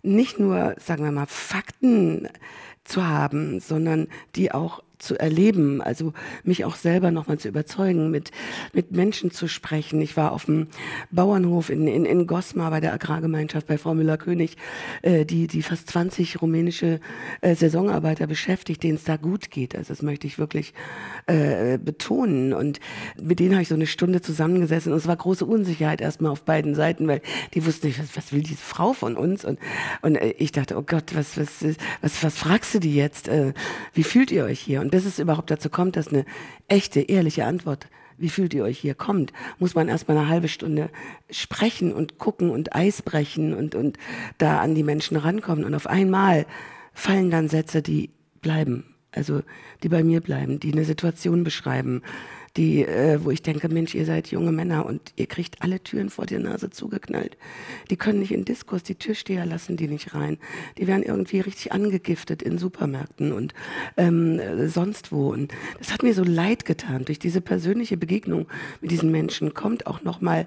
[0.03, 2.27] nicht nur, sagen wir mal, Fakten
[2.83, 6.13] zu haben, sondern die auch zu erleben, also
[6.43, 8.31] mich auch selber nochmal zu überzeugen, mit,
[8.73, 10.01] mit Menschen zu sprechen.
[10.01, 10.67] Ich war auf dem
[11.11, 14.57] Bauernhof in, in, in Gosmar bei der Agrargemeinschaft bei Frau Müller-König,
[15.01, 16.99] äh, die, die fast 20 rumänische
[17.41, 19.75] äh, Saisonarbeiter beschäftigt, denen es da gut geht.
[19.75, 20.73] Also das möchte ich wirklich
[21.27, 22.53] äh, betonen.
[22.53, 22.79] Und
[23.21, 26.43] mit denen habe ich so eine Stunde zusammengesessen und es war große Unsicherheit erstmal auf
[26.43, 27.21] beiden Seiten, weil
[27.53, 29.45] die wussten nicht, was, was will diese Frau von uns?
[29.45, 29.59] Und,
[30.01, 31.63] und äh, ich dachte, oh Gott, was, was,
[32.01, 33.27] was, was fragst du die jetzt?
[33.27, 33.53] Äh,
[33.93, 34.81] wie fühlt ihr euch hier?
[34.81, 36.23] Und bis es überhaupt dazu kommt, dass eine
[36.67, 37.87] echte, ehrliche Antwort,
[38.19, 40.91] wie fühlt ihr euch hier, kommt, muss man erstmal eine halbe Stunde
[41.31, 43.97] sprechen und gucken und Eis brechen und, und
[44.37, 45.65] da an die Menschen rankommen.
[45.65, 46.45] Und auf einmal
[46.93, 48.11] fallen dann Sätze, die
[48.43, 49.41] bleiben, also
[49.81, 52.03] die bei mir bleiben, die eine Situation beschreiben,
[52.57, 56.09] die, äh, wo ich denke, Mensch, ihr seid junge Männer und ihr kriegt alle Türen
[56.09, 57.37] vor der Nase zugeknallt.
[57.89, 60.37] Die können nicht in Diskurs, die Türsteher lassen die nicht rein.
[60.77, 63.53] Die werden irgendwie richtig angegiftet in Supermärkten und
[63.97, 64.39] ähm,
[64.69, 65.29] sonst wo.
[65.29, 67.05] Und das hat mir so leid getan.
[67.05, 68.47] Durch diese persönliche Begegnung
[68.81, 70.45] mit diesen Menschen kommt auch noch mal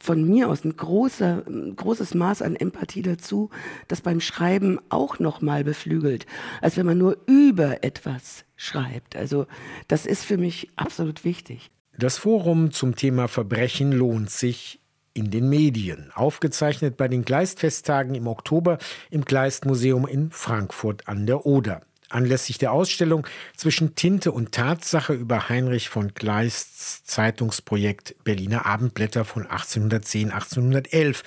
[0.00, 1.44] von mir aus ein, großer,
[1.76, 3.50] großes Maß an Empathie dazu,
[3.86, 6.26] das beim Schreiben auch noch mal beflügelt,
[6.60, 9.14] als wenn man nur über etwas schreibt.
[9.14, 9.46] Also
[9.88, 11.70] das ist für mich absolut wichtig.
[11.98, 14.80] Das Forum zum Thema Verbrechen lohnt sich
[15.12, 18.78] in den Medien, aufgezeichnet bei den Gleistfesttagen im Oktober
[19.10, 25.48] im Gleistmuseum in Frankfurt an der Oder anlässlich der Ausstellung zwischen Tinte und Tatsache über
[25.48, 31.22] Heinrich von Kleists Zeitungsprojekt Berliner Abendblätter von 1810, 1811.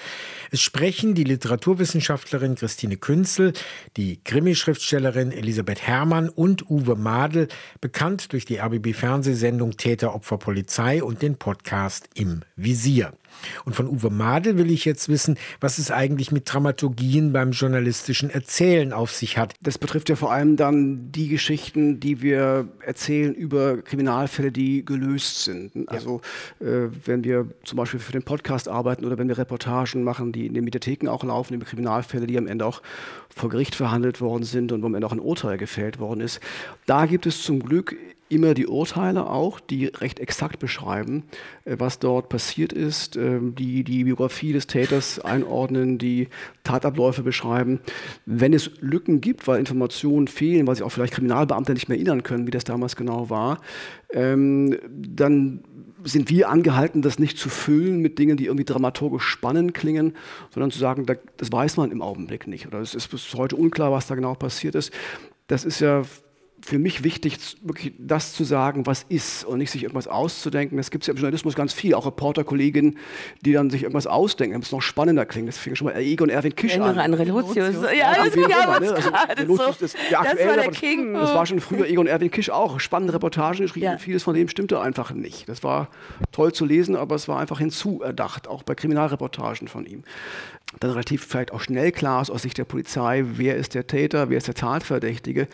[0.51, 3.53] Es sprechen die Literaturwissenschaftlerin Christine Künzel,
[3.97, 7.47] die Krimi-Schriftstellerin Elisabeth Herrmann und Uwe Madel,
[7.81, 13.13] bekannt durch die RBB-Fernsehsendung Täter, Opfer, Polizei und den Podcast Im Visier.
[13.65, 18.29] Und von Uwe Madel will ich jetzt wissen, was es eigentlich mit Dramaturgien beim journalistischen
[18.29, 19.53] Erzählen auf sich hat.
[19.61, 25.43] Das betrifft ja vor allem dann die Geschichten, die wir erzählen über Kriminalfälle, die gelöst
[25.43, 25.71] sind.
[25.87, 26.21] Also
[26.59, 30.45] äh, wenn wir zum Beispiel für den Podcast arbeiten oder wenn wir Reportagen machen, die
[30.45, 32.81] in den Mediatheken auch laufen, über Kriminalfälle, die am Ende auch
[33.35, 36.39] vor Gericht verhandelt worden sind und wo am Ende auch ein Urteil gefällt worden ist.
[36.85, 37.95] Da gibt es zum Glück
[38.33, 41.23] immer die Urteile auch, die recht exakt beschreiben,
[41.65, 46.27] äh, was dort passiert ist, ähm, die die Biografie des Täters einordnen, die
[46.63, 47.79] Tatabläufe beschreiben.
[48.25, 52.23] Wenn es Lücken gibt, weil Informationen fehlen, weil sich auch vielleicht Kriminalbeamte nicht mehr erinnern
[52.23, 53.59] können, wie das damals genau war,
[54.11, 55.63] ähm, dann
[56.03, 60.13] sind wir angehalten, das nicht zu füllen mit Dingen, die irgendwie dramaturgisch spannend klingen,
[60.51, 63.91] sondern zu sagen, das weiß man im Augenblick nicht oder es ist bis heute unklar,
[63.91, 64.91] was da genau passiert ist.
[65.47, 66.03] Das ist ja
[66.65, 70.77] für mich wichtig, wirklich das zu sagen, was ist und nicht sich irgendwas auszudenken.
[70.77, 72.97] Das gibt es ja im Journalismus ganz viel, auch Reporterkolleginnen,
[73.41, 75.49] die dann sich irgendwas ausdenken, damit es noch spannender klingt.
[75.49, 76.97] Das fing schon mal Egon Erwin Kisch an.
[76.97, 77.75] an Relotius.
[77.97, 78.93] Ja, das ging aber ne?
[78.93, 81.13] also, Relotius, das, der das war der King.
[81.13, 82.79] Das, war schon früher Egon Erwin Kisch auch.
[82.79, 83.97] Spannende Reportagen geschrieben, ja.
[83.97, 85.49] vieles von dem stimmte einfach nicht.
[85.49, 85.89] Das war
[86.31, 90.03] toll zu lesen, aber es war einfach hinzuerdacht, auch bei Kriminalreportagen von ihm
[90.79, 94.29] dann relativ vielleicht auch schnell klar ist aus Sicht der Polizei, wer ist der Täter,
[94.29, 95.47] wer ist der Tatverdächtige,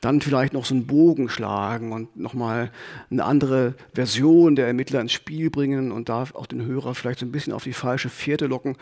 [0.00, 2.70] dann vielleicht noch so einen Bogen schlagen und nochmal
[3.10, 7.26] eine andere Version der Ermittler ins Spiel bringen und da auch den Hörer vielleicht so
[7.26, 8.76] ein bisschen auf die falsche Fährte locken,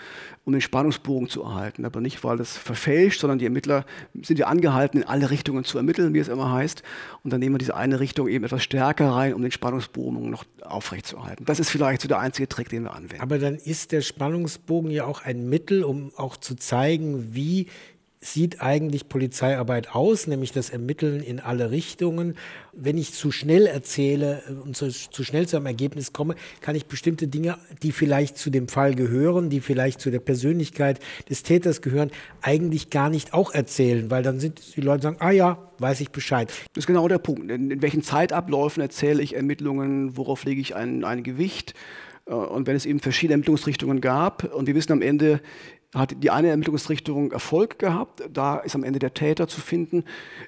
[0.44, 1.84] um den Spannungsbogen zu erhalten.
[1.84, 3.84] Aber nicht, weil das verfälscht, sondern die Ermittler
[4.22, 6.82] sind ja angehalten, in alle Richtungen zu ermitteln, wie es immer heißt.
[7.24, 10.44] Und dann nehmen wir diese eine Richtung eben etwas stärker rein, um den Spannungsbogen noch
[10.62, 11.44] aufrechtzuerhalten.
[11.44, 13.22] Das ist vielleicht so der einzige Trick, den wir anwenden.
[13.22, 17.66] Aber dann ist der Spannungsbogen ja auch ein Mittel, um auch zu zeigen, wie
[18.24, 22.36] sieht eigentlich Polizeiarbeit aus, nämlich das Ermitteln in alle Richtungen.
[22.72, 26.86] Wenn ich zu schnell erzähle und zu, zu, schnell zu einem Ergebnis komme, kann ich
[26.86, 31.82] bestimmte Dinge, die vielleicht zu dem Fall gehören, die vielleicht zu der Persönlichkeit des Täters
[31.82, 36.00] gehören, eigentlich gar nicht auch erzählen, weil dann sind die Leute sagen, ah ja, weiß
[36.00, 36.52] ich Bescheid.
[36.74, 37.50] Das ist genau der Punkt.
[37.50, 41.74] In, in welchen Zeitabläufen erzähle ich Ermittlungen, worauf lege ich ein, ein Gewicht?
[42.26, 45.40] Äh, und wenn es eben verschiedene Ermittlungsrichtungen gab und wir wissen am Ende,
[45.94, 50.04] hat die eine Ermittlungsrichtung Erfolg gehabt, da ist am Ende der Täter zu finden,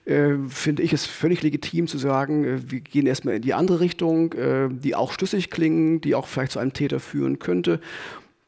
[0.06, 3.80] äh, finde ich es völlig legitim zu sagen, äh, wir gehen erstmal in die andere
[3.80, 7.80] Richtung, äh, die auch schlüssig klingen, die auch vielleicht zu einem Täter führen könnte.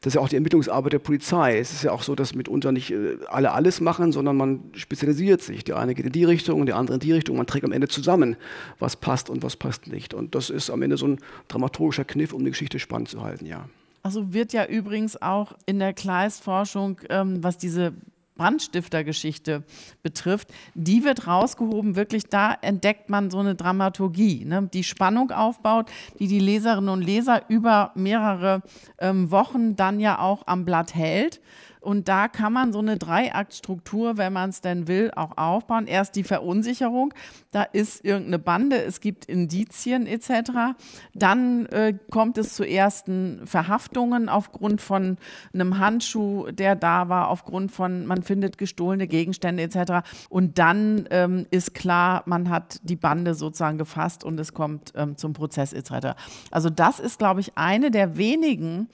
[0.01, 1.57] Das ist ja auch die Ermittlungsarbeit der Polizei.
[1.57, 5.41] Es ist ja auch so, dass mitunter nicht äh, alle alles machen, sondern man spezialisiert
[5.41, 5.63] sich.
[5.63, 7.37] Der eine geht in die Richtung, der andere in die Richtung.
[7.37, 8.37] Man trägt am Ende zusammen,
[8.79, 10.13] was passt und was passt nicht.
[10.13, 13.45] Und das ist am Ende so ein dramaturgischer Kniff, um die Geschichte spannend zu halten,
[13.45, 13.67] ja.
[14.03, 17.93] Also wird ja übrigens auch in der Kleist-Forschung, ähm, was diese
[18.37, 19.63] Brandstiftergeschichte
[20.03, 21.95] betrifft, die wird rausgehoben.
[21.95, 27.01] Wirklich, da entdeckt man so eine Dramaturgie, ne, die Spannung aufbaut, die die Leserinnen und
[27.01, 28.61] Leser über mehrere
[28.99, 31.41] ähm, Wochen dann ja auch am Blatt hält.
[31.81, 35.87] Und da kann man so eine Dreiaktstruktur, wenn man es denn will, auch aufbauen.
[35.87, 37.13] Erst die Verunsicherung,
[37.51, 40.75] da ist irgendeine Bande, es gibt Indizien etc.
[41.13, 45.17] Dann äh, kommt es zu ersten Verhaftungen aufgrund von
[45.53, 50.07] einem Handschuh, der da war, aufgrund von, man findet gestohlene Gegenstände etc.
[50.29, 55.17] Und dann ähm, ist klar, man hat die Bande sozusagen gefasst und es kommt ähm,
[55.17, 56.15] zum Prozess etc.
[56.51, 58.89] Also das ist, glaube ich, eine der wenigen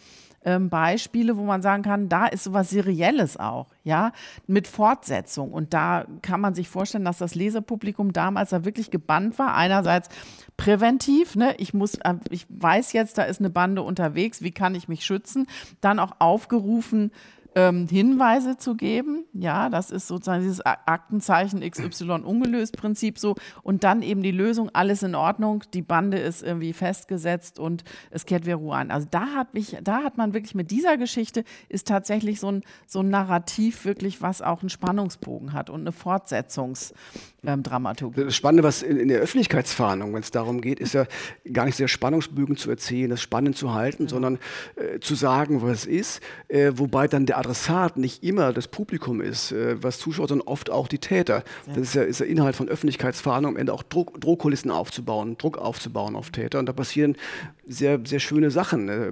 [0.45, 4.11] ähm, Beispiele, wo man sagen kann, da ist sowas Serielles auch, ja,
[4.47, 5.51] mit Fortsetzung.
[5.51, 9.55] Und da kann man sich vorstellen, dass das Leserpublikum damals da wirklich gebannt war.
[9.55, 10.09] Einerseits
[10.57, 14.75] präventiv, ne, ich muss, äh, ich weiß jetzt, da ist eine Bande unterwegs, wie kann
[14.75, 15.47] ich mich schützen?
[15.81, 17.11] Dann auch aufgerufen,
[17.55, 19.25] ähm, Hinweise zu geben.
[19.33, 23.35] Ja, das ist sozusagen dieses Aktenzeichen XY ungelöst Prinzip so.
[23.61, 28.25] Und dann eben die Lösung, alles in Ordnung, die Bande ist irgendwie festgesetzt und es
[28.25, 28.91] kehrt wieder Ruhe ein.
[28.91, 32.63] Also da hat mich, da hat man wirklich mit dieser Geschichte ist tatsächlich so ein,
[32.87, 36.93] so ein Narrativ wirklich, was auch einen Spannungsbogen hat und eine Fortsetzungs,
[37.45, 37.61] ähm.
[38.25, 41.05] Das Spannende, was in, in der Öffentlichkeitsfahndung, wenn es darum geht, ist ja
[41.51, 44.09] gar nicht sehr Spannungsbögen zu erzählen, das spannend zu halten, ja.
[44.09, 44.39] sondern
[44.75, 49.21] äh, zu sagen, was es ist, äh, wobei dann der Adressat nicht immer das Publikum
[49.21, 51.43] ist, äh, was zuschaut, sondern oft auch die Täter.
[51.67, 51.73] Ja.
[51.73, 55.57] Das ist ja, ist der Inhalt von Öffentlichkeitsfahndung, am Ende auch Druck, Drohkulissen aufzubauen, Druck
[55.57, 56.59] aufzubauen auf Täter.
[56.59, 57.17] Und da passieren
[57.65, 58.89] sehr, sehr schöne Sachen.
[58.89, 59.07] Äh,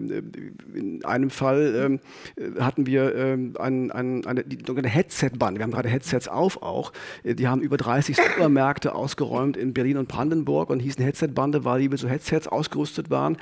[0.74, 2.00] in einem Fall ähm,
[2.36, 4.58] äh, hatten wir ähm, ein, ein, eine, die
[4.90, 5.58] Headset-Band.
[5.58, 6.92] Wir haben gerade Headsets auf auch.
[7.24, 11.82] Äh, die haben über 30 Supermärkte ausgeräumt in Berlin und Brandenburg und hießen Headset-Bande, weil
[11.82, 13.38] die mit so Headsets ausgerüstet waren.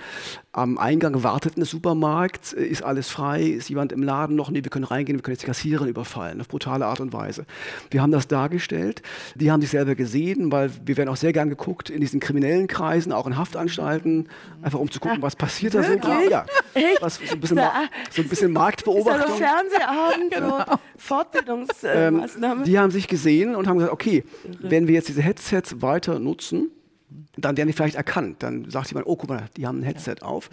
[0.52, 4.52] Am Eingang warteten des Supermarkts, ist alles frei, ist jemand im Laden noch?
[4.52, 7.46] Nee, wir können reingehen, wir können jetzt die Kassiererin überfallen, auf brutale Art und Weise.
[7.90, 9.02] Wir haben das dargestellt.
[9.36, 12.68] Die haben sich selber gesehen, weil wir werden auch sehr gern geguckt in diesen kriminellen
[12.68, 14.28] Kreisen, auch in Haftanstalten,
[14.62, 15.94] einfach um zu gucken, was passiert da so.
[15.94, 16.46] Ja,
[17.02, 17.60] was, so, ein bisschen,
[18.12, 19.34] so ein bisschen Marktbeobachtung.
[19.34, 20.60] Ist Fernsehabend, genau.
[20.60, 22.60] so Fortbildungsmaßnahmen.
[22.60, 24.24] Ähm, die haben sich gesehen und haben gesagt, okay,
[24.60, 26.72] wenn wir jetzt diese Headsets weiter nutzen,
[27.38, 28.44] dann werden die vielleicht erkannt.
[28.44, 30.50] Dann sagt jemand, oh, guck mal, die haben ein Headset auf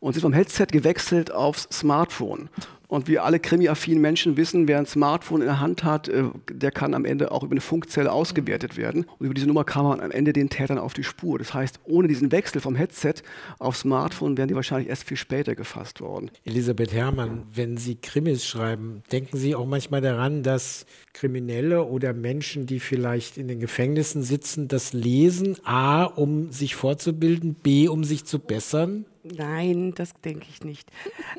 [0.00, 2.48] und sind vom Headset gewechselt aufs Smartphone.
[2.90, 6.72] Und wie alle krimiaffinen Menschen wissen, wer ein Smartphone in der Hand hat, äh, der
[6.72, 9.06] kann am Ende auch über eine Funkzelle ausgewertet werden.
[9.18, 11.38] Und über diese Nummer kam man am Ende den Tätern auf die Spur.
[11.38, 13.14] Das heißt, ohne diesen Wechsel vom Headset
[13.60, 16.32] auf Smartphone wären die wahrscheinlich erst viel später gefasst worden.
[16.44, 22.66] Elisabeth Herrmann, wenn Sie Krimis schreiben, denken Sie auch manchmal daran, dass Kriminelle oder Menschen,
[22.66, 28.24] die vielleicht in den Gefängnissen sitzen, das lesen, a, um sich fortzubilden, b, um sich
[28.24, 29.04] zu bessern?
[29.36, 30.90] Nein, das denke ich nicht.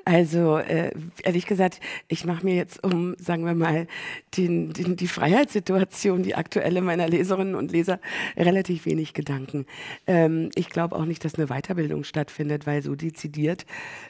[0.05, 0.91] Also äh,
[1.23, 3.87] ehrlich gesagt, ich mache mir jetzt um, sagen wir mal,
[4.37, 7.99] den, den, die Freiheitssituation, die aktuelle meiner Leserinnen und Leser,
[8.37, 9.65] relativ wenig Gedanken.
[10.07, 13.65] Ähm, ich glaube auch nicht, dass eine Weiterbildung stattfindet, weil so dezidiert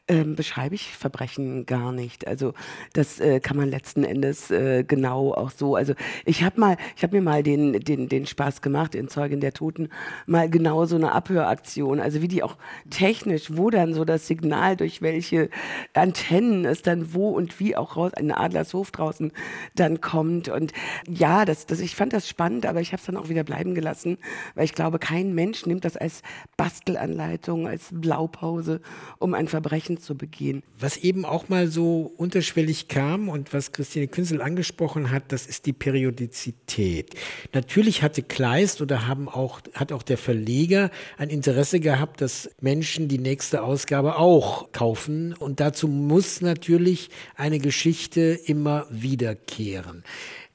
[0.07, 2.27] ähm, beschreibe ich Verbrechen gar nicht.
[2.27, 2.53] Also
[2.93, 5.75] das äh, kann man letzten Endes äh, genau auch so.
[5.75, 5.93] Also
[6.25, 9.53] ich habe mal, ich habe mir mal den, den, den Spaß gemacht in Zeugin der
[9.53, 9.89] Toten,
[10.27, 12.57] mal genau so eine Abhöraktion, also wie die auch
[12.89, 15.49] technisch, wo dann so das Signal, durch welche
[15.93, 19.31] Antennen es dann wo und wie auch raus, in Adlershof draußen
[19.75, 20.49] dann kommt.
[20.49, 20.73] Und
[21.07, 23.75] ja, das, das, ich fand das spannend, aber ich habe es dann auch wieder bleiben
[23.75, 24.17] gelassen,
[24.55, 26.21] weil ich glaube, kein Mensch nimmt das als
[26.57, 28.81] Bastelanleitung, als Blaupause,
[29.19, 30.63] um ein Verbrechen zu begehen.
[30.79, 35.65] Was eben auch mal so unterschwellig kam und was Christine Künzel angesprochen hat, das ist
[35.65, 37.15] die Periodizität.
[37.53, 43.07] Natürlich hatte Kleist oder haben auch, hat auch der Verleger ein Interesse gehabt, dass Menschen
[43.07, 45.33] die nächste Ausgabe auch kaufen.
[45.33, 50.03] Und dazu muss natürlich eine Geschichte immer wiederkehren.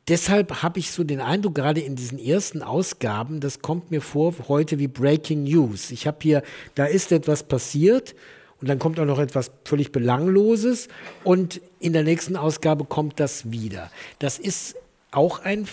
[0.09, 4.33] Deshalb habe ich so den Eindruck, gerade in diesen ersten Ausgaben, das kommt mir vor
[4.47, 5.91] heute wie Breaking News.
[5.91, 6.43] Ich habe hier,
[6.77, 8.15] da ist etwas passiert
[8.61, 10.87] und dann kommt auch noch etwas völlig Belangloses
[11.25, 13.91] und in der nächsten Ausgabe kommt das wieder.
[14.21, 14.77] Das ist
[15.11, 15.67] auch ein,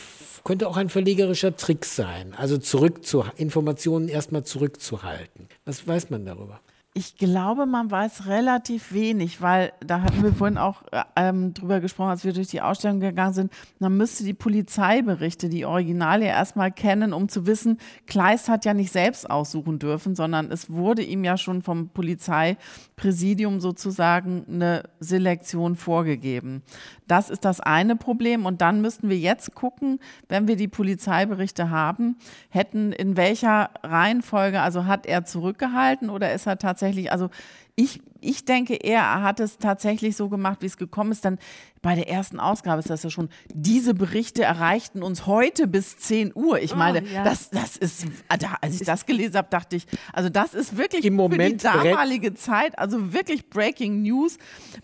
[0.44, 5.48] könnte auch ein verlegerischer Trick sein, also zurück zu Informationen erstmal zurückzuhalten.
[5.66, 6.60] Was weiß man darüber?
[6.96, 11.80] Ich glaube, man weiß relativ wenig, weil da hatten wir vorhin auch äh, ähm, drüber
[11.80, 13.52] gesprochen, als wir durch die Ausstellung gegangen sind.
[13.80, 18.92] Man müsste die Polizeiberichte, die Originale erstmal kennen, um zu wissen, Kleist hat ja nicht
[18.92, 26.62] selbst aussuchen dürfen, sondern es wurde ihm ja schon vom Polizeipräsidium sozusagen eine Selektion vorgegeben.
[27.08, 28.46] Das ist das eine Problem.
[28.46, 32.18] Und dann müssten wir jetzt gucken, wenn wir die Polizeiberichte haben,
[32.50, 37.30] hätten in welcher Reihenfolge, also hat er zurückgehalten oder ist er tatsächlich, also
[37.76, 41.26] Ich, ich denke eher, er hat es tatsächlich so gemacht, wie es gekommen ist.
[41.26, 41.38] Dann
[41.84, 46.32] bei der ersten Ausgabe ist das ja schon, diese Berichte erreichten uns heute bis 10
[46.34, 46.60] Uhr.
[46.62, 47.26] Ich meine, oh, ja.
[47.26, 48.08] das, das ist,
[48.62, 51.90] als ich das gelesen habe, dachte ich, also das ist wirklich Im Moment für die
[51.90, 54.38] damalige Zeit, also wirklich Breaking News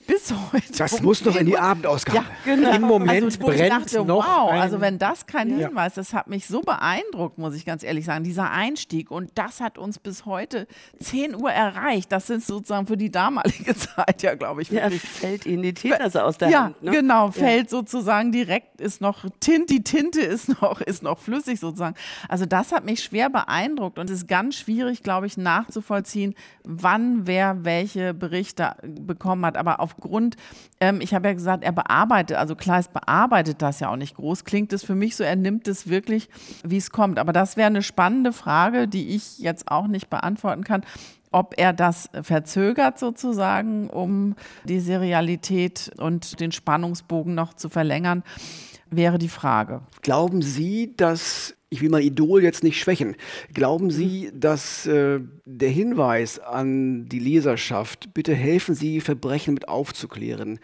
[0.08, 0.78] bis heute.
[0.78, 2.18] Das um muss doch in die Abendausgabe.
[2.18, 2.74] Ja, genau.
[2.74, 4.28] Im Moment also, brennt dachte, noch.
[4.28, 5.68] Wow, also wenn das kein ja.
[5.68, 9.10] Hinweis, das hat mich so beeindruckt, muss ich ganz ehrlich sagen, dieser Einstieg.
[9.10, 10.68] Und das hat uns bis heute
[11.00, 12.12] 10 Uhr erreicht.
[12.12, 13.29] Das sind sozusagen für die damalige
[13.76, 14.70] Zeit ja, glaube ich.
[14.70, 16.84] Ja, fällt Ihnen die Teetasse aus der ja, Hand.
[16.84, 16.92] Ne?
[16.92, 21.96] Genau, fällt sozusagen direkt, ist noch Tint, die Tinte ist noch, ist noch flüssig sozusagen.
[22.28, 27.28] Also das hat mich schwer beeindruckt und es ist ganz schwierig, glaube ich, nachzuvollziehen, wann
[27.28, 29.58] wer welche Berichte bekommen hat.
[29.58, 30.36] Aber aufgrund,
[30.80, 34.44] ähm, ich habe ja gesagt, er bearbeitet, also Kleist bearbeitet das ja auch nicht groß,
[34.44, 36.30] klingt es für mich so, er nimmt es wirklich,
[36.64, 37.20] wie es kommt.
[37.20, 40.84] Aber das wäre eine spannende Frage, die ich jetzt auch nicht beantworten kann
[41.32, 48.24] ob er das verzögert sozusagen, um die Serialität und den Spannungsbogen noch zu verlängern,
[48.90, 49.82] wäre die Frage.
[50.02, 53.16] Glauben Sie, dass ich will mein Idol jetzt nicht schwächen.
[53.54, 60.60] Glauben Sie, dass äh, der Hinweis an die Leserschaft, bitte helfen Sie, Verbrechen mit aufzuklären,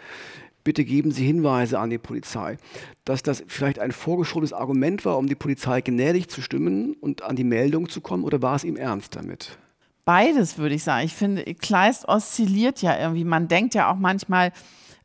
[0.64, 2.58] bitte geben Sie Hinweise an die Polizei,
[3.06, 7.36] dass das vielleicht ein vorgeschobenes Argument war, um die Polizei gnädig zu stimmen und an
[7.36, 9.60] die Meldung zu kommen, oder war es ihm ernst damit?
[10.06, 11.04] Beides würde ich sagen.
[11.06, 13.24] Ich finde, Kleist oszilliert ja irgendwie.
[13.24, 14.52] Man denkt ja auch manchmal,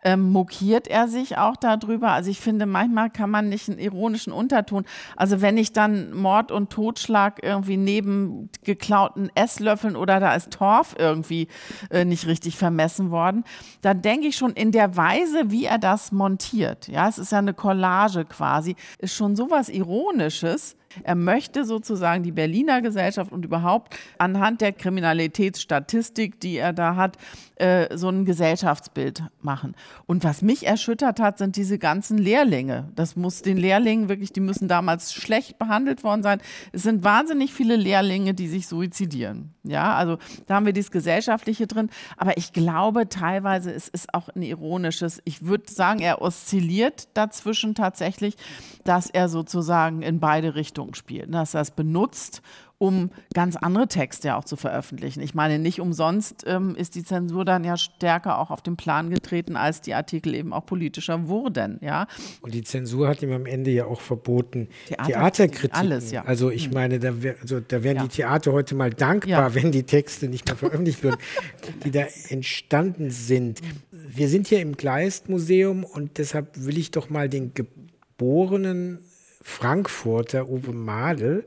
[0.02, 2.10] ähm, mokiert er sich auch darüber.
[2.10, 4.84] Also ich finde, manchmal kann man nicht einen ironischen Unterton.
[5.16, 10.94] Also wenn ich dann Mord und Totschlag irgendwie neben geklauten Esslöffeln oder da ist Torf
[10.98, 11.48] irgendwie
[11.90, 13.44] äh, nicht richtig vermessen worden,
[13.82, 16.88] dann denke ich schon in der Weise, wie er das montiert.
[16.88, 22.32] Ja, es ist ja eine Collage quasi, ist schon sowas Ironisches er möchte sozusagen die
[22.32, 27.16] Berliner Gesellschaft und überhaupt anhand der Kriminalitätsstatistik, die er da hat,
[27.56, 29.74] äh, so ein Gesellschaftsbild machen.
[30.06, 32.88] Und was mich erschüttert hat, sind diese ganzen Lehrlinge.
[32.94, 36.40] Das muss den Lehrlingen wirklich, die müssen damals schlecht behandelt worden sein.
[36.72, 39.54] Es sind wahnsinnig viele Lehrlinge, die sich suizidieren.
[39.62, 41.90] Ja, also da haben wir dieses Gesellschaftliche drin.
[42.16, 45.20] Aber ich glaube teilweise, es ist auch ein ironisches.
[45.24, 48.36] Ich würde sagen, er oszilliert dazwischen tatsächlich,
[48.84, 51.32] dass er sozusagen in beide Richtungen spielt.
[51.34, 52.42] Dass er es benutzt,
[52.80, 55.20] um ganz andere Texte ja auch zu veröffentlichen.
[55.20, 59.10] Ich meine, nicht umsonst ähm, ist die Zensur dann ja stärker auch auf den Plan
[59.10, 62.06] getreten, als die Artikel eben auch politischer wurden, ja.
[62.40, 65.76] Und die Zensur hat ihm am Ende ja auch verboten, Theater Theaterkritik.
[65.76, 66.24] Alles, ja.
[66.24, 66.72] Also ich hm.
[66.72, 68.02] meine, da, wär, also, da wären ja.
[68.04, 69.54] die Theater heute mal dankbar, ja.
[69.54, 71.18] wenn die Texte nicht mehr veröffentlicht würden,
[71.84, 73.60] die da entstanden sind.
[73.90, 79.00] Wir sind hier im Kleist-Museum und deshalb will ich doch mal den geborenen
[79.42, 81.44] Frankfurter Uwe Madel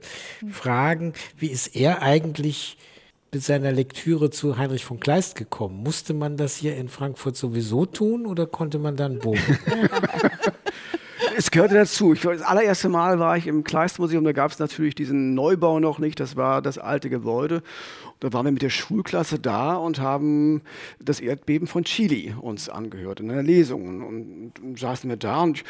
[0.49, 2.77] fragen, wie ist er eigentlich
[3.31, 5.81] mit seiner Lektüre zu Heinrich von Kleist gekommen?
[5.83, 9.39] Musste man das hier in Frankfurt sowieso tun oder konnte man dann bogen?
[11.37, 12.13] es gehörte dazu.
[12.13, 15.99] Ich, das allererste Mal war ich im Kleist-Museum, da gab es natürlich diesen Neubau noch
[15.99, 17.63] nicht, das war das alte Gebäude.
[18.19, 20.61] Da waren wir mit der Schulklasse da und haben
[20.99, 25.57] das Erdbeben von Chile uns angehört in einer Lesung und, und saßen wir da und
[25.57, 25.65] ich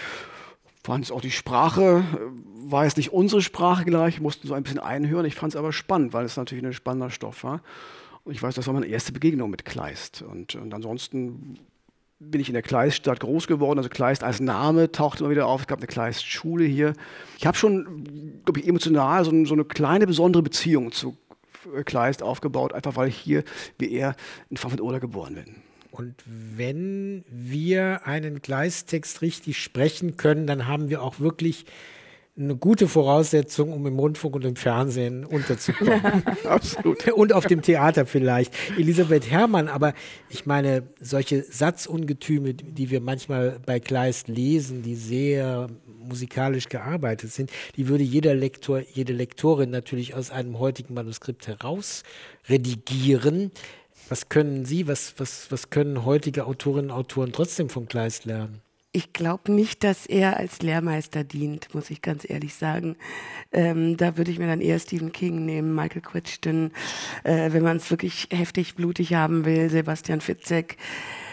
[0.83, 4.63] fand es auch die Sprache, äh, war jetzt nicht unsere Sprache gleich, mussten so ein
[4.63, 5.25] bisschen einhören.
[5.25, 7.61] Ich fand es aber spannend, weil es natürlich ein spannender Stoff war.
[8.23, 10.21] Und ich weiß, das war meine erste Begegnung mit Kleist.
[10.21, 11.59] Und, und ansonsten
[12.19, 13.79] bin ich in der Kleiststadt groß geworden.
[13.79, 15.61] Also Kleist als Name taucht immer wieder auf.
[15.61, 16.93] Es gab eine Kleistschule hier.
[17.37, 21.17] Ich habe schon, glaube ich, emotional so, so, eine kleine besondere Beziehung zu
[21.85, 23.43] Kleist aufgebaut, einfach weil ich hier,
[23.77, 24.15] wie er,
[24.49, 25.55] in Frankfurt-Oder geboren bin.
[25.93, 31.65] Und wenn wir einen Gleistext richtig sprechen können, dann haben wir auch wirklich
[32.35, 36.23] eine gute Voraussetzung, um im Rundfunk und im Fernsehen unterzukommen.
[36.45, 37.07] Absolut.
[37.11, 38.55] Und auf dem Theater vielleicht.
[38.75, 39.93] Elisabeth Herrmann, aber
[40.29, 47.51] ich meine, solche Satzungetüme, die wir manchmal bei Kleist lesen, die sehr musikalisch gearbeitet sind,
[47.75, 52.01] die würde jeder Lektor, jede Lektorin natürlich aus einem heutigen Manuskript heraus
[52.49, 53.51] redigieren.
[54.09, 58.61] Was können Sie, was, was, was können heutige Autorinnen und Autoren trotzdem vom Kleist lernen?
[58.95, 62.95] Ich glaube nicht, dass er als Lehrmeister dient, muss ich ganz ehrlich sagen.
[63.51, 66.71] Ähm, da würde ich mir dann eher Stephen King nehmen, Michael Crichton,
[67.23, 70.77] äh, wenn man es wirklich heftig blutig haben will, Sebastian Fitzek.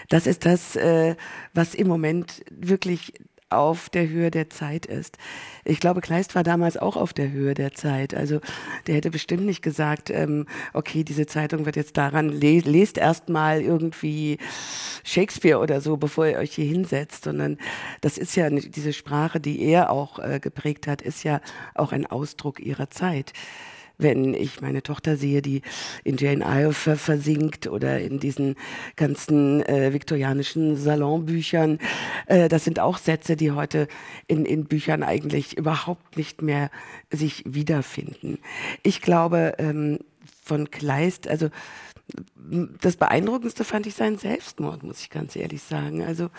[0.09, 1.17] Das ist das, äh,
[1.53, 3.13] was im Moment wirklich
[3.51, 5.19] auf der Höhe der Zeit ist.
[5.65, 8.15] Ich glaube, Kleist war damals auch auf der Höhe der Zeit.
[8.15, 8.41] Also
[8.87, 13.61] der hätte bestimmt nicht gesagt, ähm, okay, diese Zeitung wird jetzt daran, les, lest erstmal
[13.61, 14.39] irgendwie
[15.05, 17.59] Shakespeare oder so, bevor ihr euch hier hinsetzt, sondern
[18.01, 21.41] das ist ja diese Sprache, die er auch äh, geprägt hat, ist ja
[21.75, 23.33] auch ein Ausdruck ihrer Zeit.
[24.03, 25.63] Wenn ich meine Tochter sehe, die
[26.05, 28.57] in Jane Eyre versinkt oder in diesen
[28.97, 31.79] ganzen äh, viktorianischen Salonbüchern.
[32.27, 33.89] Äh, das sind auch Sätze, die heute
[34.27, 36.71] in, in Büchern eigentlich überhaupt nicht mehr
[37.11, 38.39] sich wiederfinden.
[38.83, 39.99] Ich glaube, ähm,
[40.43, 41.49] von Kleist, also
[42.81, 46.03] das Beeindruckendste fand ich seinen Selbstmord, muss ich ganz ehrlich sagen.
[46.03, 46.31] Also,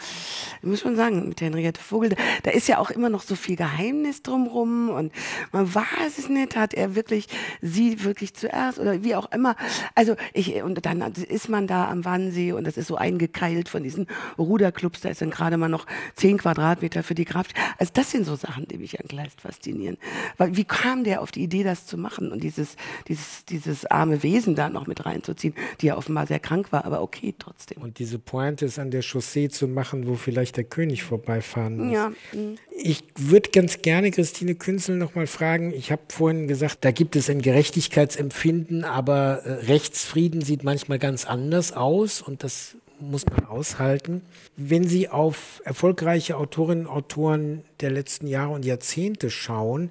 [0.61, 3.35] ich muss schon sagen, mit Henriette Vogel, da, da ist ja auch immer noch so
[3.35, 5.11] viel Geheimnis drumrum und
[5.51, 7.27] man weiß es nicht, hat er wirklich
[7.61, 9.55] sie wirklich zuerst oder wie auch immer.
[9.95, 13.83] Also, ich, und dann ist man da am Wannsee und das ist so eingekeilt von
[13.83, 15.85] diesen Ruderclubs, da ist dann gerade mal noch
[16.15, 17.53] zehn Quadratmeter für die Kraft.
[17.77, 19.97] Also, das sind so Sachen, die mich an Kleist faszinieren.
[20.37, 22.75] Weil, wie kam der auf die Idee, das zu machen und dieses,
[23.07, 25.55] dieses, dieses arme Wesen da noch mit reinzuziehen?
[25.81, 27.81] die ja offenbar sehr krank war, aber okay trotzdem.
[27.81, 31.93] Und diese Pointe ist an der Chaussee zu machen, wo vielleicht der König vorbeifahren muss.
[31.93, 32.11] Ja.
[32.33, 32.55] Mhm.
[32.83, 35.73] Ich würde ganz gerne Christine Künzel noch mal fragen.
[35.73, 41.25] Ich habe vorhin gesagt, da gibt es ein Gerechtigkeitsempfinden, aber äh, Rechtsfrieden sieht manchmal ganz
[41.25, 44.21] anders aus und das muss man aushalten.
[44.55, 49.89] Wenn Sie auf erfolgreiche Autorinnen und Autoren der letzten Jahre und Jahrzehnte schauen,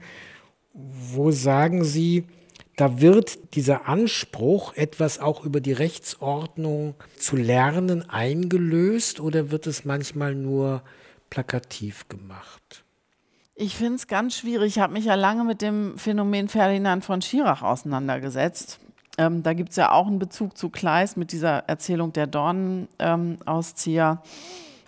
[0.73, 2.25] wo sagen Sie,
[2.81, 9.85] da wird dieser Anspruch, etwas auch über die Rechtsordnung zu lernen, eingelöst oder wird es
[9.85, 10.83] manchmal nur
[11.29, 12.85] plakativ gemacht?
[13.55, 14.77] Ich finde es ganz schwierig.
[14.77, 18.81] Ich habe mich ja lange mit dem Phänomen Ferdinand von Schirach auseinandergesetzt.
[19.19, 24.23] Ähm, da gibt es ja auch einen Bezug zu Kleist mit dieser Erzählung der Dornenauszieher.
[24.23, 24.31] Ähm,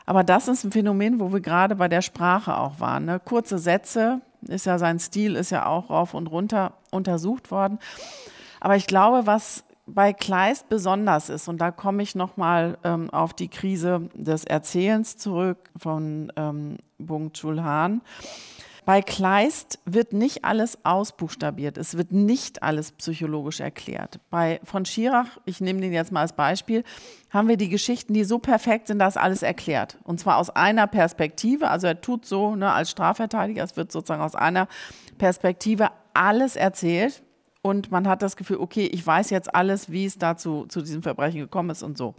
[0.07, 3.05] Aber das ist ein Phänomen, wo wir gerade bei der Sprache auch waren.
[3.05, 3.21] Ne?
[3.23, 7.79] Kurze Sätze, ist ja sein Stil, ist ja auch rauf und runter untersucht worden.
[8.61, 13.35] Aber ich glaube, was bei Kleist besonders ist, und da komme ich nochmal ähm, auf
[13.35, 18.01] die Krise des Erzählens zurück von ähm, Bung Chul Han.
[18.85, 24.19] Bei Kleist wird nicht alles ausbuchstabiert, es wird nicht alles psychologisch erklärt.
[24.29, 26.83] Bei von Schirach, ich nehme den jetzt mal als Beispiel,
[27.31, 29.99] haben wir die Geschichten, die so perfekt sind, dass alles erklärt.
[30.03, 34.23] Und zwar aus einer Perspektive, also er tut so ne, als Strafverteidiger, es wird sozusagen
[34.23, 34.67] aus einer
[35.17, 37.23] Perspektive alles erzählt.
[37.65, 41.05] Und man hat das Gefühl, okay, ich weiß jetzt alles, wie es dazu zu diesem
[41.05, 42.17] Verbrechen gekommen ist und so.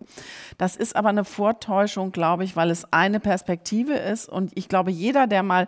[0.58, 4.30] Das ist aber eine Vortäuschung, glaube ich, weil es eine Perspektive ist.
[4.30, 5.68] Und ich glaube, jeder, der mal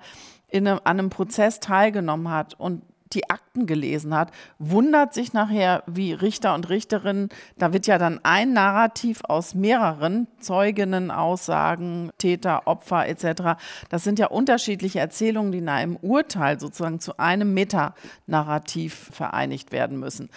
[0.56, 2.82] in einem, an einem Prozess teilgenommen hat und
[3.12, 8.20] die Akten gelesen hat, wundert sich nachher, wie Richter und Richterinnen, da wird ja dann
[8.24, 13.60] ein Narrativ aus mehreren Zeuginnen, Aussagen, Täter, Opfer etc.
[13.90, 20.00] Das sind ja unterschiedliche Erzählungen, die in einem Urteil sozusagen zu einem Metanarrativ vereinigt werden
[20.00, 20.30] müssen.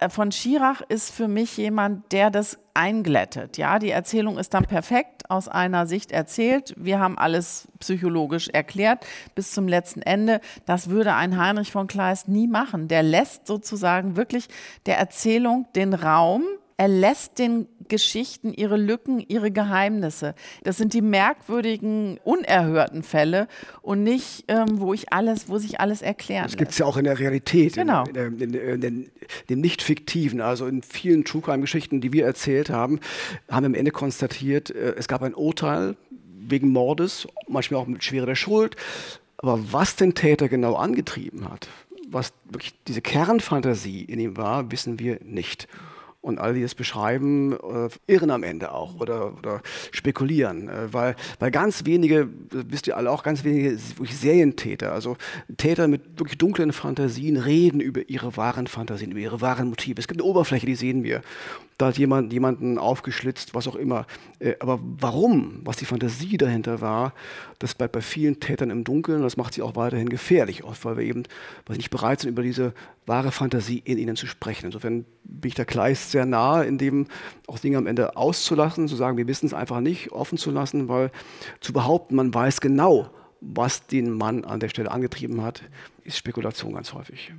[0.00, 3.56] Äh, von Schirach ist für mich jemand, der das einglättet.
[3.56, 6.74] Ja, die Erzählung ist dann perfekt aus einer Sicht erzählt.
[6.76, 10.40] Wir haben alles psychologisch erklärt bis zum letzten Ende.
[10.66, 12.88] Das würde ein Heinrich von Kleist nie machen.
[12.88, 14.48] Der lässt sozusagen wirklich
[14.86, 16.42] der Erzählung den Raum,
[16.76, 20.34] er lässt den Geschichten ihre Lücken, ihre Geheimnisse.
[20.62, 23.48] Das sind die merkwürdigen, unerhörten Fälle
[23.82, 26.96] und nicht, ähm, wo ich alles, wo sich alles erklären Das gibt es ja auch
[26.96, 28.04] in der Realität, genau.
[28.04, 29.10] in, in, in, in,
[29.48, 30.40] dem nicht fiktiven.
[30.40, 33.00] Also in vielen True Crime Geschichten, die wir erzählt haben,
[33.48, 35.96] haben wir am Ende konstatiert, äh, es gab ein Urteil
[36.46, 38.76] wegen Mordes, manchmal auch mit schwerer Schuld.
[39.38, 41.68] Aber was den Täter genau angetrieben hat,
[42.08, 45.68] was wirklich diese Kernfantasie in ihm war, wissen wir nicht.
[46.24, 49.60] Und alle, die es beschreiben, äh, irren am Ende auch oder, oder
[49.92, 50.70] spekulieren.
[50.70, 55.18] Äh, weil, weil ganz wenige, wisst ihr alle auch, ganz wenige wirklich Serientäter, also
[55.58, 60.00] Täter mit wirklich dunklen Fantasien, reden über ihre wahren Fantasien, über ihre wahren Motive.
[60.00, 61.20] Es gibt eine Oberfläche, die sehen wir.
[61.76, 64.06] Da hat jemand jemanden aufgeschlitzt, was auch immer.
[64.38, 67.12] Äh, aber warum, was die Fantasie dahinter war,
[67.58, 69.20] das bleibt bei vielen Tätern im Dunkeln.
[69.20, 71.24] Das macht sie auch weiterhin gefährlich, oft weil wir eben
[71.66, 72.72] weil sie nicht bereit sind, über diese
[73.06, 74.66] wahre Fantasie in ihnen zu sprechen.
[74.66, 77.06] Insofern bin ich der Kleist sehr nahe, in dem
[77.46, 80.88] auch Dinge am Ende auszulassen, zu sagen, wir wissen es einfach nicht, offen zu lassen,
[80.88, 81.10] weil
[81.60, 85.62] zu behaupten, man weiß genau, was den Mann an der Stelle angetrieben hat,
[86.02, 87.32] ist Spekulation ganz häufig.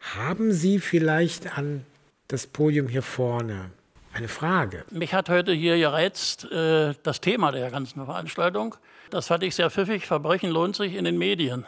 [0.00, 1.84] Haben Sie vielleicht an
[2.28, 3.70] das Podium hier vorne
[4.12, 4.84] eine Frage?
[4.90, 8.74] Mich hat heute hier gereizt äh, das Thema der ganzen Veranstaltung.
[9.10, 10.06] Das fand ich sehr pfiffig.
[10.06, 11.66] Verbrechen lohnt sich in den Medien.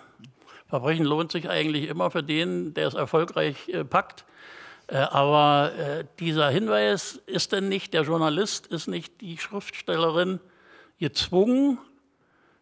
[0.74, 4.24] Verbrechen lohnt sich eigentlich immer für den, der es erfolgreich äh, packt.
[4.88, 10.40] Äh, aber äh, dieser Hinweis ist denn nicht, der Journalist ist nicht die Schriftstellerin
[10.98, 11.78] gezwungen,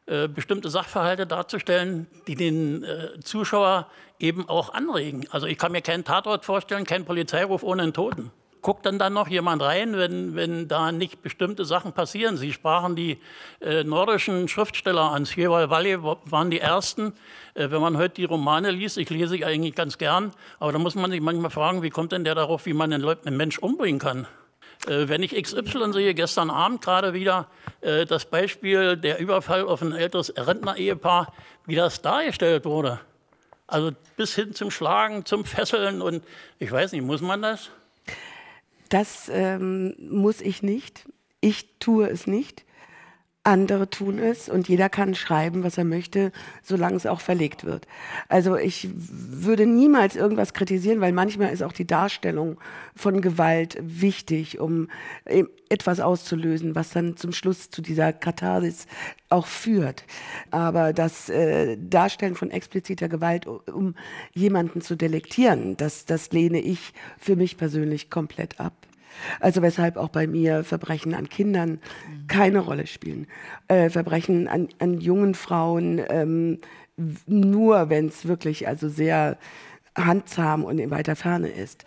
[0.05, 3.89] äh, bestimmte Sachverhalte darzustellen, die den äh, Zuschauer
[4.19, 5.27] eben auch anregen.
[5.31, 8.31] Also ich kann mir keinen Tatort vorstellen, keinen Polizeiruf ohne einen Toten.
[8.63, 12.37] Guckt dann dann noch jemand rein, wenn, wenn da nicht bestimmte Sachen passieren?
[12.37, 13.19] Sie sprachen die
[13.61, 15.27] äh, nordischen Schriftsteller an.
[15.27, 17.13] Sjeval Valley waren die ersten.
[17.55, 20.79] Äh, wenn man heute die Romane liest, ich lese sie eigentlich ganz gern, aber da
[20.79, 23.59] muss man sich manchmal fragen, wie kommt denn der darauf, wie man einen, einen Mensch
[23.59, 24.27] umbringen kann?
[24.87, 27.49] Äh, wenn ich XY sehe, gestern Abend gerade wieder
[27.81, 31.33] äh, das Beispiel der Überfall auf ein älteres Rentner-Ehepaar,
[31.67, 33.01] wie das dargestellt wurde.
[33.67, 36.23] Also bis hin zum Schlagen, zum Fesseln und
[36.59, 37.71] ich weiß nicht, muss man das?
[38.93, 41.09] Das ähm, muss ich nicht.
[41.41, 42.67] Ich tue es nicht.
[43.45, 46.31] Andere tun es und jeder kann schreiben, was er möchte,
[46.63, 47.89] solange es auch verlegt wird.
[48.29, 52.61] Also ich würde niemals irgendwas kritisieren, weil manchmal ist auch die Darstellung
[52.95, 54.89] von Gewalt wichtig, um
[55.69, 58.87] etwas auszulösen, was dann zum Schluss zu dieser Katharsis
[59.29, 60.05] auch führt.
[60.53, 63.97] Aber das äh, Darstellen von expliziter Gewalt, um
[64.35, 68.75] jemanden zu delektieren, das, das lehne ich für mich persönlich komplett ab.
[69.41, 71.81] Also weshalb auch bei mir Verbrechen an Kindern
[72.29, 73.27] keine Rolle spielen.
[73.69, 76.59] Äh, Verbrechen an, an jungen Frauen ähm,
[77.27, 79.39] nur, wenn es wirklich also sehr
[79.97, 81.85] handzahm und in weiter Ferne ist.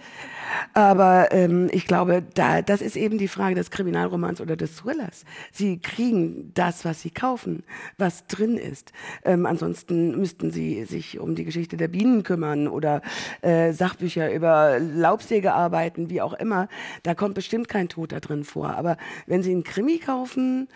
[0.73, 5.25] Aber ähm, ich glaube, da, das ist eben die Frage des Kriminalromans oder des Thrillers.
[5.51, 7.63] Sie kriegen das, was sie kaufen,
[7.97, 8.93] was drin ist.
[9.23, 13.01] Ähm, ansonsten müssten sie sich um die Geschichte der Bienen kümmern oder
[13.41, 16.67] äh, Sachbücher über Laubsäge arbeiten, wie auch immer.
[17.03, 18.75] Da kommt bestimmt kein Tod da drin vor.
[18.75, 20.67] Aber wenn sie einen Krimi kaufen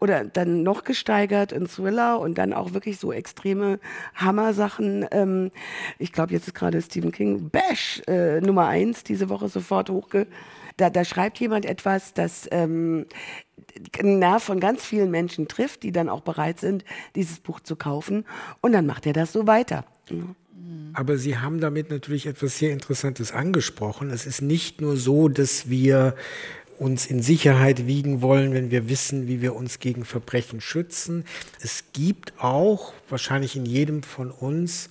[0.00, 3.78] oder dann noch gesteigert einen Thriller und dann auch wirklich so extreme
[4.14, 5.50] Hammer-Sachen, ähm,
[5.98, 10.26] ich glaube, jetzt ist gerade Stephen King Bash äh, Nummer eins diese Woche sofort hochge.
[10.76, 13.06] Da, da schreibt jemand etwas, das ähm,
[13.98, 16.84] einen Nerv von ganz vielen Menschen trifft, die dann auch bereit sind,
[17.16, 18.24] dieses Buch zu kaufen.
[18.60, 19.84] Und dann macht er das so weiter.
[20.92, 24.10] Aber Sie haben damit natürlich etwas sehr Interessantes angesprochen.
[24.10, 26.14] Es ist nicht nur so, dass wir
[26.78, 31.24] uns in Sicherheit wiegen wollen, wenn wir wissen, wie wir uns gegen Verbrechen schützen.
[31.60, 34.88] Es gibt auch, wahrscheinlich in jedem von uns,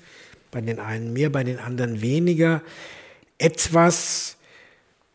[0.52, 2.62] bei den einen mehr, bei den anderen weniger,
[3.38, 4.38] etwas,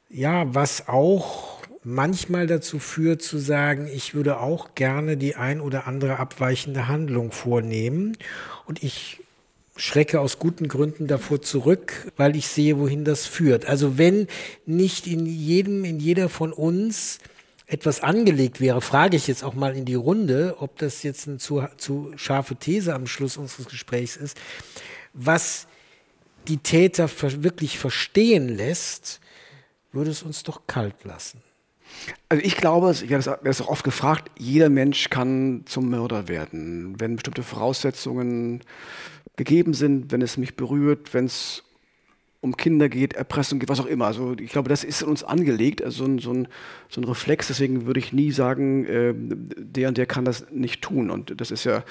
[0.09, 5.87] ja, was auch manchmal dazu führt zu sagen, ich würde auch gerne die ein oder
[5.87, 8.17] andere abweichende Handlung vornehmen.
[8.67, 9.21] Und ich
[9.77, 13.67] schrecke aus guten Gründen davor zurück, weil ich sehe, wohin das führt.
[13.67, 14.29] Also wenn
[14.67, 17.19] nicht in jedem, in jeder von uns
[17.67, 21.39] etwas angelegt wäre, frage ich jetzt auch mal in die Runde, ob das jetzt eine
[21.39, 24.37] zu, zu scharfe These am Schluss unseres Gesprächs ist,
[25.13, 25.67] was
[26.49, 27.09] die Täter
[27.43, 29.21] wirklich verstehen lässt,
[29.93, 31.43] würde es uns doch kalt lassen.
[32.29, 36.99] Also ich glaube, ich habe das auch oft gefragt, jeder Mensch kann zum Mörder werden,
[36.99, 38.63] wenn bestimmte Voraussetzungen
[39.37, 41.63] gegeben sind, wenn es mich berührt, wenn es
[42.41, 44.07] um Kinder geht, Erpressung geht, was auch immer.
[44.07, 46.49] Also ich glaube, das ist in uns angelegt, also so ein, so ein,
[46.89, 47.47] so ein Reflex.
[47.47, 51.11] Deswegen würde ich nie sagen, äh, der und der kann das nicht tun.
[51.11, 51.85] Und das ist ja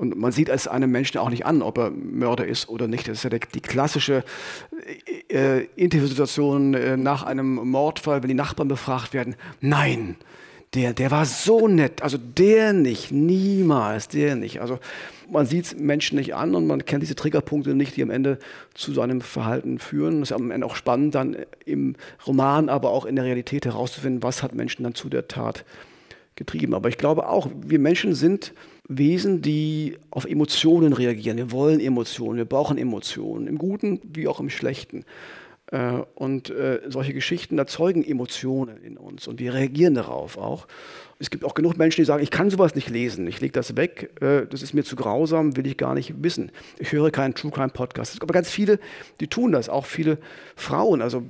[0.00, 3.06] und man sieht es einem Menschen auch nicht an, ob er Mörder ist oder nicht.
[3.06, 4.24] Das ist ja die, die klassische
[5.28, 9.36] äh, äh, Interviewsituation äh, nach einem Mordfall, wenn die Nachbarn befragt werden.
[9.60, 10.16] Nein,
[10.72, 12.00] der, der war so nett.
[12.00, 14.62] Also der nicht, niemals, der nicht.
[14.62, 14.78] Also
[15.30, 18.38] man sieht Menschen nicht an und man kennt diese Triggerpunkte nicht, die am Ende
[18.72, 20.22] zu seinem Verhalten führen.
[20.22, 21.36] Es ist am Ende auch spannend, dann
[21.66, 21.94] im
[22.26, 25.66] Roman, aber auch in der Realität herauszufinden, was hat Menschen dann zu der Tat
[26.36, 26.72] getrieben.
[26.72, 28.54] Aber ich glaube auch, wir Menschen sind
[28.90, 31.36] Wesen, die auf Emotionen reagieren.
[31.36, 35.04] Wir wollen Emotionen, wir brauchen Emotionen, im Guten wie auch im Schlechten.
[35.70, 40.66] Äh, und äh, solche Geschichten erzeugen Emotionen in uns und wir reagieren darauf auch.
[41.20, 43.76] Es gibt auch genug Menschen, die sagen, ich kann sowas nicht lesen, ich lege das
[43.76, 46.50] weg, äh, das ist mir zu grausam, will ich gar nicht wissen.
[46.80, 48.14] Ich höre keinen True Crime Podcast.
[48.14, 48.80] Es gibt aber ganz viele,
[49.20, 50.18] die tun das, auch viele
[50.56, 51.00] Frauen.
[51.00, 51.22] Also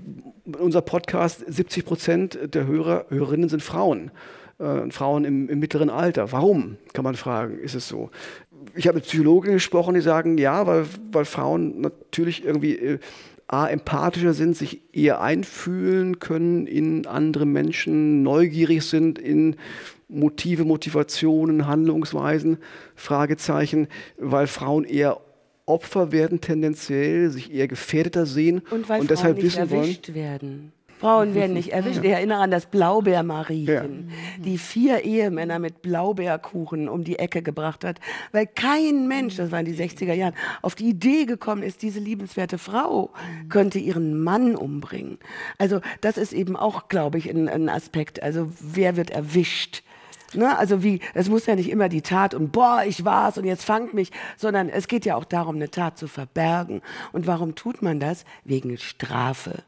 [0.58, 4.10] unser Podcast, 70 Prozent der Hörer, Hörerinnen sind Frauen
[4.60, 6.32] äh, Frauen im, im, mittleren Alter.
[6.32, 8.10] Warum, kann man fragen, ist es so?
[8.74, 12.98] Ich habe mit Psychologen gesprochen, die sagen, ja, weil, weil Frauen natürlich irgendwie äh,
[13.48, 19.56] A, empathischer sind, sich eher einfühlen können in andere Menschen, neugierig sind in
[20.08, 22.58] Motive, Motivationen, Handlungsweisen,
[22.94, 23.88] Fragezeichen,
[24.18, 25.20] weil Frauen eher
[25.66, 30.08] Opfer werden tendenziell, sich eher gefährdeter sehen und, weil und Frauen deshalb nicht wissen erwischt
[30.08, 30.72] wollen, werden.
[31.00, 32.04] Frauen werden nicht erwischt.
[32.04, 34.44] Ich erinnere an das Blaubeermariechen, ja.
[34.44, 38.00] die vier Ehemänner mit Blaubeerkuchen um die Ecke gebracht hat,
[38.32, 42.00] weil kein Mensch, das war in die 60er Jahren, auf die Idee gekommen ist, diese
[42.00, 43.10] liebenswerte Frau
[43.48, 45.18] könnte ihren Mann umbringen.
[45.56, 48.22] Also das ist eben auch, glaube ich, ein, ein Aspekt.
[48.22, 49.82] Also wer wird erwischt?
[50.34, 50.58] Ne?
[50.58, 53.64] Also wie, es muss ja nicht immer die Tat und boah, ich war's und jetzt
[53.64, 56.82] fangt mich, sondern es geht ja auch darum, eine Tat zu verbergen.
[57.12, 58.26] Und warum tut man das?
[58.44, 59.62] Wegen Strafe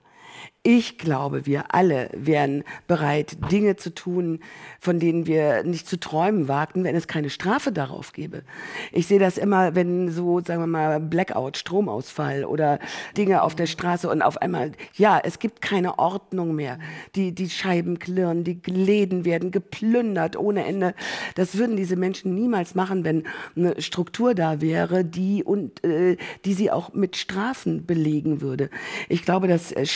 [0.64, 4.38] Ich glaube, wir alle wären bereit, Dinge zu tun,
[4.78, 8.44] von denen wir nicht zu träumen wagten, wenn es keine Strafe darauf gäbe.
[8.92, 12.78] Ich sehe das immer, wenn so, sagen wir mal, Blackout, Stromausfall oder
[13.16, 16.78] Dinge auf der Straße und auf einmal, ja, es gibt keine Ordnung mehr.
[17.16, 20.94] Die, die Scheiben klirren, die Läden werden geplündert ohne Ende.
[21.34, 23.24] Das würden diese Menschen niemals machen, wenn
[23.56, 28.70] eine Struktur da wäre, die und äh, die sie auch mit Strafen belegen würde.
[29.08, 29.86] Ich glaube, dass äh,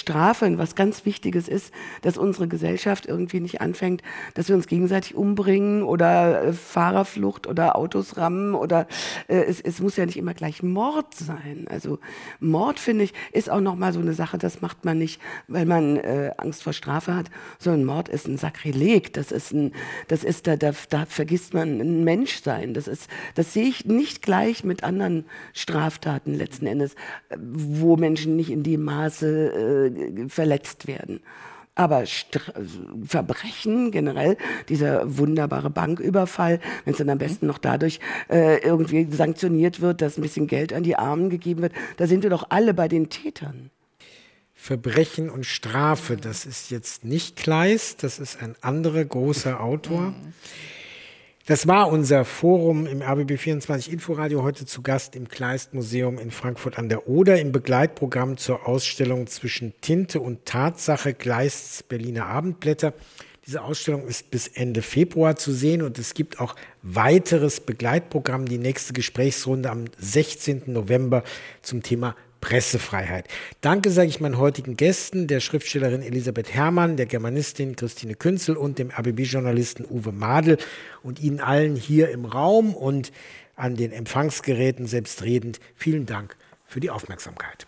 [0.58, 4.02] Was ganz Wichtiges ist, dass unsere Gesellschaft irgendwie nicht anfängt,
[4.34, 8.86] dass wir uns gegenseitig umbringen oder äh, Fahrerflucht oder Autos rammen oder
[9.28, 11.66] äh, es, es muss ja nicht immer gleich Mord sein.
[11.68, 11.98] Also
[12.40, 15.66] Mord finde ich ist auch noch mal so eine Sache, das macht man nicht, weil
[15.66, 17.26] man äh, Angst vor Strafe hat,
[17.58, 19.72] sondern Mord ist ein Sakrileg, das ist ein,
[20.08, 22.74] das ist da, da, da vergisst man ein Menschsein.
[22.74, 26.94] Das ist, das sehe ich nicht gleich mit anderen Straftaten letzten Endes,
[27.28, 31.20] äh, wo Menschen nicht in dem Maße äh, verletzt werden.
[31.74, 32.40] Aber St
[33.06, 34.38] Verbrechen generell,
[34.68, 40.16] dieser wunderbare Banküberfall, wenn es dann am besten noch dadurch äh, irgendwie sanktioniert wird, dass
[40.16, 43.10] ein bisschen Geld an die Armen gegeben wird, da sind wir doch alle bei den
[43.10, 43.70] Tätern.
[44.54, 50.12] Verbrechen und Strafe, das ist jetzt nicht Kleist, das ist ein anderer großer Autor.
[50.12, 50.32] Mhm.
[51.48, 56.76] Das war unser Forum im RBB24 Inforadio heute zu Gast im Kleist Museum in Frankfurt
[56.76, 62.94] an der Oder im Begleitprogramm zur Ausstellung zwischen Tinte und Tatsache Kleists Berliner Abendblätter.
[63.46, 68.58] Diese Ausstellung ist bis Ende Februar zu sehen und es gibt auch weiteres Begleitprogramm, die
[68.58, 70.62] nächste Gesprächsrunde am 16.
[70.66, 71.22] November
[71.62, 72.16] zum Thema
[72.46, 73.26] Pressefreiheit.
[73.60, 78.78] Danke sage ich meinen heutigen Gästen, der Schriftstellerin Elisabeth Herrmann, der Germanistin Christine Künzel und
[78.78, 80.56] dem ABB-Journalisten Uwe Madel
[81.02, 83.10] und Ihnen allen hier im Raum und
[83.56, 85.58] an den Empfangsgeräten selbstredend.
[85.74, 86.36] Vielen Dank
[86.66, 87.66] für die Aufmerksamkeit.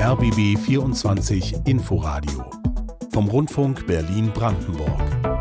[0.00, 2.50] RBB 24 Inforadio
[3.12, 5.33] vom Rundfunk Berlin-Brandenburg.